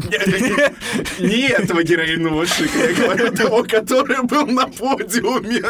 не- 1.19 1.49
этого 1.49 1.83
героинового 1.83 2.47
шика, 2.47 2.79
я 2.79 2.95
говорю 2.95 3.33
того, 3.35 3.65
который 3.65 4.23
был 4.23 4.47
на 4.47 4.67
подиуме. 4.67 5.61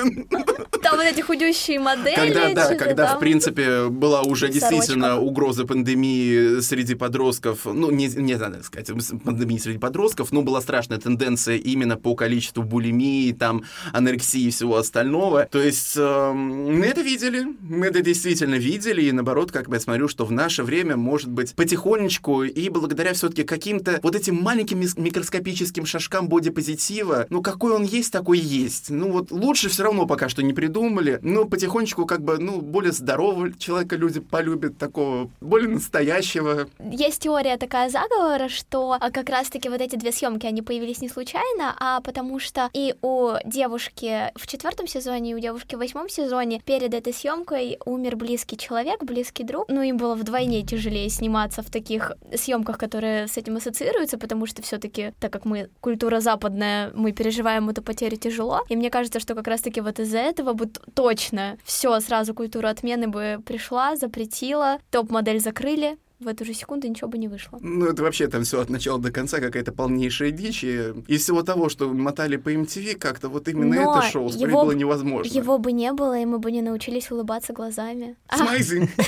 Там 0.82 0.96
вот 0.96 1.04
эти 1.04 1.20
худющие 1.20 1.78
модели. 1.78 2.14
Когда, 2.16 2.52
да, 2.54 2.74
когда, 2.74 3.16
в 3.16 3.20
принципе, 3.20 3.88
была 3.88 4.22
уже 4.22 4.48
действительно 4.48 5.18
угроза 5.20 5.66
пандемии 5.66 6.60
среди 6.60 6.94
подростков, 6.94 7.60
ну, 7.64 7.90
не, 7.90 8.06
не 8.08 8.36
надо 8.36 8.62
сказать, 8.62 8.90
пандемии 9.24 9.58
среди 9.58 9.78
подростков, 9.78 10.32
но 10.32 10.42
была 10.42 10.60
страшная 10.60 10.98
тенденция 10.98 11.56
именно 11.56 11.96
по 11.96 12.14
количеству 12.14 12.62
булимии, 12.62 13.32
там, 13.32 13.64
анорексии 13.92 14.40
и 14.42 14.50
всего 14.50 14.69
остального. 14.76 15.46
То 15.50 15.60
есть 15.60 15.96
эм, 15.96 16.78
мы 16.78 16.86
это 16.86 17.00
видели, 17.00 17.46
мы 17.60 17.86
это 17.86 18.00
действительно 18.00 18.54
видели, 18.54 19.02
и 19.02 19.12
наоборот, 19.12 19.52
как 19.52 19.68
бы 19.68 19.76
я 19.76 19.80
смотрю, 19.80 20.08
что 20.08 20.24
в 20.24 20.32
наше 20.32 20.62
время, 20.62 20.96
может 20.96 21.30
быть, 21.30 21.54
потихонечку 21.54 22.44
и 22.44 22.68
благодаря 22.68 23.12
все-таки 23.14 23.44
каким-то 23.44 24.00
вот 24.02 24.14
этим 24.14 24.36
маленьким 24.36 24.80
микроскопическим 24.80 25.86
шажкам 25.86 26.28
бодипозитива, 26.28 27.26
ну, 27.30 27.42
какой 27.42 27.72
он 27.72 27.84
есть, 27.84 28.12
такой 28.12 28.38
есть. 28.38 28.90
Ну, 28.90 29.12
вот 29.12 29.30
лучше 29.30 29.68
все 29.68 29.84
равно 29.84 30.06
пока 30.06 30.28
что 30.28 30.42
не 30.42 30.52
придумали, 30.52 31.18
но 31.22 31.44
потихонечку 31.44 32.06
как 32.06 32.22
бы, 32.22 32.38
ну, 32.38 32.60
более 32.60 32.92
здорового 32.92 33.52
человека 33.52 33.96
люди 33.96 34.20
полюбят, 34.20 34.78
такого 34.78 35.30
более 35.40 35.68
настоящего. 35.68 36.68
Есть 36.78 37.22
теория 37.22 37.56
такая 37.56 37.90
заговора, 37.90 38.48
что 38.48 38.96
а, 39.00 39.10
как 39.10 39.28
раз-таки 39.28 39.68
вот 39.68 39.80
эти 39.80 39.96
две 39.96 40.12
съемки, 40.12 40.46
они 40.46 40.62
появились 40.62 41.00
не 41.00 41.08
случайно, 41.08 41.74
а 41.78 42.00
потому 42.00 42.38
что 42.38 42.70
и 42.72 42.94
у 43.02 43.34
девушки 43.44 44.32
в 44.36 44.46
четвертом 44.60 44.86
сезоне, 44.86 45.30
и 45.30 45.34
у 45.34 45.38
девушки 45.38 45.74
в 45.74 45.78
восьмом 45.78 46.10
сезоне 46.10 46.60
перед 46.60 46.92
этой 46.92 47.14
съемкой 47.14 47.78
умер 47.86 48.16
близкий 48.16 48.58
человек, 48.58 49.02
близкий 49.02 49.42
друг. 49.42 49.64
Ну, 49.68 49.80
им 49.80 49.96
было 49.96 50.14
вдвойне 50.14 50.62
тяжелее 50.62 51.08
сниматься 51.08 51.62
в 51.62 51.70
таких 51.70 52.12
съемках, 52.34 52.76
которые 52.76 53.26
с 53.26 53.38
этим 53.38 53.56
ассоциируются, 53.56 54.18
потому 54.18 54.44
что 54.44 54.60
все-таки, 54.60 55.14
так 55.18 55.32
как 55.32 55.46
мы 55.46 55.70
культура 55.80 56.20
западная, 56.20 56.90
мы 56.94 57.12
переживаем 57.12 57.70
эту 57.70 57.82
потерю 57.82 58.18
тяжело. 58.18 58.60
И 58.68 58.76
мне 58.76 58.90
кажется, 58.90 59.18
что 59.18 59.34
как 59.34 59.46
раз-таки 59.46 59.80
вот 59.80 59.98
из-за 59.98 60.18
этого 60.18 60.52
бы 60.52 60.70
точно 60.92 61.56
все 61.64 61.98
сразу 62.00 62.34
культура 62.34 62.68
отмены 62.68 63.08
бы 63.08 63.42
пришла, 63.46 63.96
запретила, 63.96 64.78
топ-модель 64.90 65.40
закрыли, 65.40 65.96
в 66.20 66.28
эту 66.28 66.44
же 66.44 66.52
секунду 66.52 66.86
ничего 66.86 67.08
бы 67.08 67.18
не 67.18 67.28
вышло. 67.28 67.58
Ну, 67.62 67.86
это 67.86 68.02
вообще 68.02 68.28
там 68.28 68.44
все 68.44 68.60
от 68.60 68.68
начала 68.68 68.98
до 69.00 69.10
конца 69.10 69.40
какая-то 69.40 69.72
полнейшая 69.72 70.30
дичь. 70.30 70.62
И 70.64 70.92
из 71.08 71.22
всего 71.22 71.42
того, 71.42 71.70
что 71.70 71.88
мотали 71.88 72.36
по 72.36 72.52
MTV, 72.52 72.96
как-то 72.96 73.28
вот 73.28 73.48
именно 73.48 73.82
Но 73.82 73.98
это 73.98 74.06
шоу 74.06 74.28
его 74.28 74.64
было 74.64 74.72
невозможно. 74.72 75.32
Его 75.32 75.58
бы 75.58 75.72
не 75.72 75.92
было, 75.92 76.18
и 76.18 76.26
мы 76.26 76.38
бы 76.38 76.52
не 76.52 76.60
научились 76.60 77.10
улыбаться 77.10 77.52
глазами. 77.54 78.16
Смайзинг. 78.34 78.90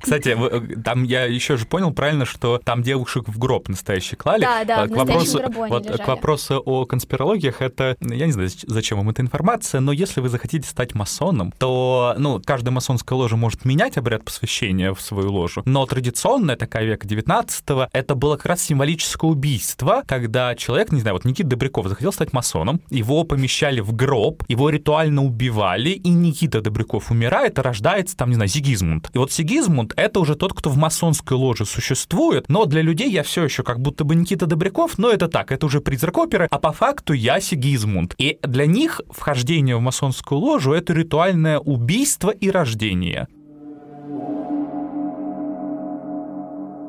Кстати, 0.00 0.34
в- 0.34 0.82
там 0.82 1.04
я 1.04 1.24
еще 1.24 1.56
же 1.56 1.64
понял 1.66 1.92
правильно, 1.92 2.24
что 2.24 2.58
там 2.64 2.82
девушек 2.82 3.28
в 3.28 3.38
гроб 3.38 3.68
настоящий 3.68 4.16
клали. 4.16 4.42
Да, 4.42 4.64
да, 4.64 4.84
в 4.86 4.88
к 4.88 4.96
вопросу, 4.96 5.40
вот, 5.68 5.84
лежали. 5.86 6.02
к 6.02 6.08
вопросу 6.08 6.62
о 6.64 6.84
конспирологиях, 6.86 7.60
это, 7.62 7.96
я 8.00 8.26
не 8.26 8.32
знаю, 8.32 8.48
зач- 8.48 8.64
зачем 8.66 8.98
вам 8.98 9.10
эта 9.10 9.22
информация, 9.22 9.80
но 9.80 9.92
если 9.92 10.20
вы 10.20 10.28
захотите 10.28 10.68
стать 10.68 10.94
масоном, 10.94 11.52
то, 11.58 12.14
ну, 12.18 12.40
каждая 12.44 12.72
масонская 12.72 13.16
ложа 13.16 13.36
может 13.36 13.64
менять 13.64 13.96
обряд 13.96 14.24
посвящения 14.24 14.92
в 14.92 15.00
свою 15.00 15.32
ложу, 15.32 15.62
но 15.64 15.86
традиционная 15.86 16.56
такая 16.56 16.84
века 16.84 17.06
19 17.06 17.64
это 17.92 18.14
было 18.14 18.36
как 18.36 18.46
раз 18.46 18.62
символическое 18.62 19.30
убийство, 19.30 20.02
когда 20.06 20.54
человек, 20.54 20.92
не 20.92 21.00
знаю, 21.00 21.14
вот 21.14 21.24
Никита 21.24 21.48
Добряков 21.50 21.86
захотел 21.88 22.12
стать 22.12 22.32
масоном, 22.32 22.80
его 22.90 23.24
помещали 23.24 23.80
в 23.80 23.92
гроб, 23.94 24.42
его 24.48 24.70
ритуально 24.70 25.22
убивали, 25.24 25.90
и 25.90 26.08
Никита 26.10 26.60
Добряков 26.60 27.10
умирает, 27.10 27.58
и 27.58 27.62
рождается 27.62 28.16
там, 28.16 28.28
не 28.30 28.34
знаю, 28.34 28.48
Сигизмунд. 28.48 29.10
И 29.14 29.18
вот 29.18 29.32
Сигизмунд— 29.32 29.71
это 29.96 30.20
уже 30.20 30.34
тот, 30.34 30.52
кто 30.52 30.70
в 30.70 30.76
масонской 30.76 31.36
ложе 31.36 31.64
существует, 31.64 32.48
но 32.48 32.64
для 32.66 32.82
людей 32.82 33.10
я 33.10 33.22
все 33.22 33.44
еще 33.44 33.62
как 33.62 33.80
будто 33.80 34.04
бы 34.04 34.14
Никита 34.14 34.46
Добряков, 34.46 34.98
но 34.98 35.10
это 35.10 35.28
так, 35.28 35.52
это 35.52 35.66
уже 35.66 35.80
призрак 35.80 36.18
оперы, 36.18 36.46
а 36.50 36.58
по 36.58 36.72
факту 36.72 37.12
я 37.12 37.40
Сигизмунд. 37.40 38.14
И 38.18 38.38
для 38.42 38.66
них 38.66 39.00
вхождение 39.10 39.76
в 39.76 39.80
масонскую 39.80 40.40
ложу— 40.40 40.72
это 40.74 40.92
ритуальное 40.92 41.58
убийство 41.58 42.30
и 42.30 42.50
рождение. 42.50 43.28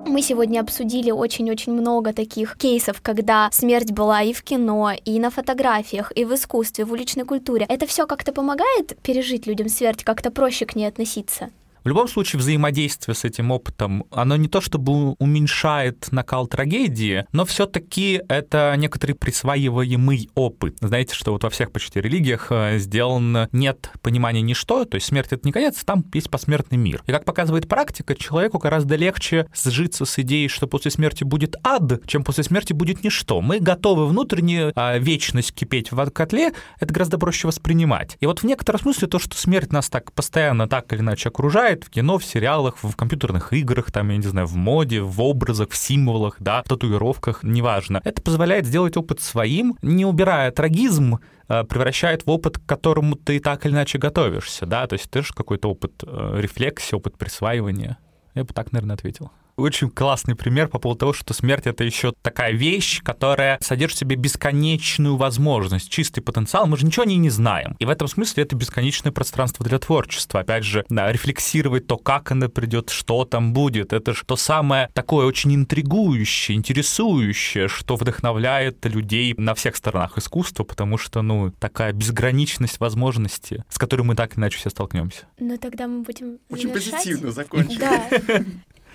Мы 0.06 0.22
сегодня 0.22 0.60
обсудили 0.60 1.10
очень-очень 1.12 1.74
много 1.74 2.14
таких 2.14 2.56
кейсов, 2.58 3.02
когда 3.02 3.50
смерть 3.52 3.92
была 3.92 4.22
и 4.22 4.32
в 4.34 4.44
кино, 4.44 4.92
и 4.92 5.20
на 5.20 5.32
фотографиях, 5.32 6.12
и 6.16 6.24
в 6.24 6.36
искусстве, 6.36 6.86
в 6.86 6.92
уличной 6.92 7.26
культуре. 7.26 7.66
Это 7.68 7.88
все 7.88 8.06
как-то 8.06 8.32
помогает 8.32 8.96
пережить 9.02 9.48
людям 9.48 9.70
смерть, 9.70 10.04
как-то 10.04 10.30
проще 10.30 10.66
к 10.66 10.76
ней 10.76 10.86
относиться? 10.86 11.50
В 11.84 11.88
любом 11.88 12.08
случае, 12.08 12.40
взаимодействие 12.40 13.14
с 13.14 13.26
этим 13.26 13.52
опытом, 13.52 14.06
оно 14.10 14.38
не 14.38 14.48
то 14.48 14.62
чтобы 14.62 15.16
уменьшает 15.20 16.12
накал 16.12 16.48
трагедии, 16.48 17.26
но 17.34 17.44
все-таки 17.44 18.22
это 18.30 18.74
некоторый 18.78 19.14
присваиваемый 19.14 20.30
опыт. 20.34 20.78
Знаете, 20.80 21.14
что 21.14 21.34
вот 21.34 21.44
во 21.44 21.50
всех 21.50 21.74
почти 21.74 22.00
религиях 22.00 22.48
э, 22.52 22.78
сделано 22.78 23.50
нет 23.52 23.92
понимания 24.02 24.42
ничто, 24.42 24.86
то 24.86 24.96
есть 24.96 25.08
смерть— 25.08 25.28
это 25.32 25.46
не 25.46 25.52
конец, 25.52 25.84
там 25.84 26.06
есть 26.14 26.30
посмертный 26.30 26.78
мир. 26.78 27.04
И 27.06 27.12
как 27.12 27.26
показывает 27.26 27.68
практика, 27.68 28.16
человеку 28.16 28.60
гораздо 28.60 28.96
легче 28.96 29.48
сжиться 29.54 30.06
с 30.06 30.18
идеей, 30.20 30.48
что 30.48 30.68
после 30.68 30.90
смерти 30.90 31.26
будет 31.26 31.58
ад, 31.64 32.08
чем 32.08 32.24
после 32.24 32.46
смерти 32.46 32.72
будет 32.72 33.04
ничто. 33.04 33.42
Мы 33.42 33.60
готовы 33.60 34.08
внутренне 34.08 34.72
а, 34.76 34.98
вечность 34.98 35.54
кипеть 35.54 35.92
в 35.92 36.10
котле, 36.12 36.54
это 36.80 36.94
гораздо 36.94 37.18
проще 37.18 37.48
воспринимать. 37.48 38.16
И 38.22 38.26
вот 38.26 38.40
в 38.40 38.46
некотором 38.46 38.80
смысле 38.80 39.10
то, 39.10 39.20
что 39.20 39.36
смерть 39.36 39.74
нас 39.74 39.90
так 39.90 40.14
постоянно 40.14 40.70
так 40.70 40.94
или 40.94 41.02
иначе 41.02 41.28
окружает, 41.28 41.73
в 41.76 41.90
кино, 41.90 42.18
в 42.18 42.26
сериалах, 42.26 42.78
в 42.82 42.96
компьютерных 42.96 43.54
играх, 43.54 43.92
там, 43.92 44.10
я 44.10 44.18
не 44.18 44.24
знаю, 44.24 44.48
в 44.48 44.56
моде, 44.56 45.02
в 45.02 45.22
образах, 45.22 45.70
в 45.70 45.78
символах, 45.78 46.38
да, 46.40 46.62
в 46.64 46.70
татуировках, 46.70 47.44
неважно. 47.44 48.02
Это 48.04 48.22
позволяет 48.22 48.66
сделать 48.66 48.98
опыт 48.98 49.22
своим, 49.22 49.78
не 49.82 50.06
убирая 50.06 50.52
трагизм, 50.52 51.20
э, 51.48 51.64
превращает 51.64 52.26
в 52.26 52.30
опыт, 52.30 52.58
к 52.58 52.66
которому 52.66 53.16
ты 53.16 53.40
так 53.40 53.66
или 53.66 53.74
иначе 53.74 53.98
готовишься, 53.98 54.66
да, 54.66 54.88
то 54.88 54.94
есть 54.94 55.10
ты 55.10 55.22
же 55.22 55.34
какой-то 55.34 55.70
опыт 55.70 56.04
э, 56.06 56.40
рефлексии, 56.40 56.96
опыт 56.96 57.18
присваивания. 57.18 57.98
Я 58.36 58.44
бы 58.44 58.54
так, 58.54 58.72
наверное, 58.72 58.96
ответил. 58.96 59.32
Очень 59.56 59.92
классный 59.92 60.36
пример 60.36 60.68
по 60.68 60.80
поводу 60.80 61.00
того, 61.00 61.14
что 61.14 61.34
смерть— 61.34 61.64
это 61.68 61.84
еще 61.84 62.14
такая 62.22 62.54
вещь, 62.54 63.02
которая 63.04 63.60
содержит 63.62 63.98
в 63.98 64.00
себе 64.00 64.16
бесконечную 64.16 65.16
возможность, 65.16 65.90
чистый 65.90 66.22
потенциал. 66.22 66.66
Мы 66.66 66.78
же 66.78 66.86
ничего 66.86 67.04
о 67.04 67.06
ней 67.06 67.18
не 67.18 67.30
знаем. 67.30 67.76
И 67.80 67.86
в 67.86 67.90
этом 67.90 68.08
смысле 68.08 68.44
это 68.44 68.56
бесконечное 68.56 69.12
пространство 69.12 69.66
для 69.66 69.78
творчества. 69.78 70.40
Опять 70.40 70.64
же, 70.64 70.86
да, 70.90 71.12
рефлексировать 71.12 71.86
то, 71.86 71.98
как 71.98 72.32
она 72.32 72.50
придет, 72.50 72.90
что 72.90 73.26
там 73.26 73.54
будет. 73.54 73.94
Это 73.94 74.14
же 74.14 74.24
то 74.26 74.36
самое 74.36 74.90
такое 74.94 75.26
очень 75.28 75.54
интригующее, 75.54 76.58
интересующее, 76.58 77.68
что 77.68 77.96
вдохновляет 77.96 78.84
людей 78.86 79.36
на 79.38 79.54
всех 79.54 79.76
сторонах 79.76 80.18
искусства, 80.18 80.64
потому 80.64 80.98
что, 80.98 81.22
ну, 81.22 81.52
такая 81.52 81.94
безграничность 81.94 82.80
возможностей, 82.80 83.62
с 83.70 83.78
которой 83.78 84.02
мы 84.02 84.16
так 84.16 84.38
иначе 84.38 84.58
все 84.58 84.70
столкнемся. 84.72 85.28
Ну 85.38 85.58
тогда 85.58 85.88
мы 85.88 86.02
будем 86.02 86.40
Очень 86.50 86.70
завершать. 86.70 86.94
позитивно 86.94 87.32
закончили. 87.32 87.80
Да. 87.80 88.10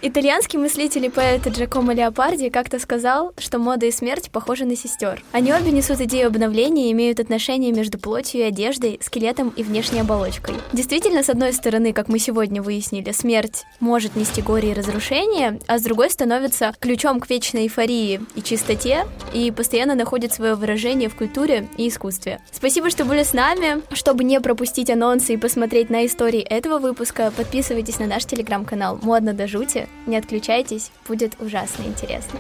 Итальянский 0.00 0.60
мыслитель 0.60 1.06
и 1.06 1.08
поэт 1.08 1.44
Джакомо 1.48 1.92
Леопарди 1.92 2.50
как-то 2.50 2.78
сказал, 2.78 3.32
что 3.36 3.58
мода 3.58 3.86
и 3.86 3.90
смерть 3.90 4.30
похожи 4.30 4.64
на 4.64 4.76
сестер. 4.76 5.24
Они 5.32 5.52
обе 5.52 5.72
несут 5.72 6.00
идею 6.02 6.28
обновления 6.28 6.88
и 6.88 6.92
имеют 6.92 7.18
отношение 7.18 7.72
между 7.72 7.98
плотью 7.98 8.42
и 8.42 8.44
одеждой, 8.44 9.00
скелетом 9.02 9.48
и 9.56 9.64
внешней 9.64 9.98
оболочкой. 9.98 10.54
Действительно, 10.72 11.24
с 11.24 11.28
одной 11.28 11.52
стороны, 11.52 11.92
как 11.92 12.08
мы 12.08 12.20
сегодня 12.20 12.62
выяснили, 12.62 13.10
смерть 13.10 13.64
может 13.80 14.14
нести 14.14 14.40
горе 14.40 14.70
и 14.70 14.74
разрушение, 14.74 15.58
а 15.66 15.78
с 15.78 15.82
другой 15.82 16.10
становится 16.10 16.72
ключом 16.78 17.18
к 17.18 17.28
вечной 17.28 17.64
эйфории 17.64 18.20
и 18.36 18.42
чистоте 18.42 19.04
и 19.34 19.50
постоянно 19.50 19.96
находит 19.96 20.32
свое 20.32 20.54
выражение 20.54 21.08
в 21.08 21.16
культуре 21.16 21.66
и 21.76 21.88
искусстве. 21.88 22.40
Спасибо, 22.52 22.90
что 22.90 23.04
были 23.04 23.24
с 23.24 23.32
нами. 23.32 23.82
Чтобы 23.92 24.22
не 24.22 24.40
пропустить 24.40 24.90
анонсы 24.90 25.34
и 25.34 25.38
посмотреть 25.38 25.90
на 25.90 26.06
истории 26.06 26.40
этого 26.40 26.78
выпуска, 26.78 27.32
подписывайтесь 27.36 27.98
на 27.98 28.06
наш 28.06 28.26
телеграм-канал 28.26 29.00
«Модно 29.02 29.32
до 29.32 29.48
жути». 29.48 29.87
Не 30.06 30.16
отключайтесь, 30.16 30.90
будет 31.06 31.36
ужасно 31.40 31.84
интересно. 31.84 32.38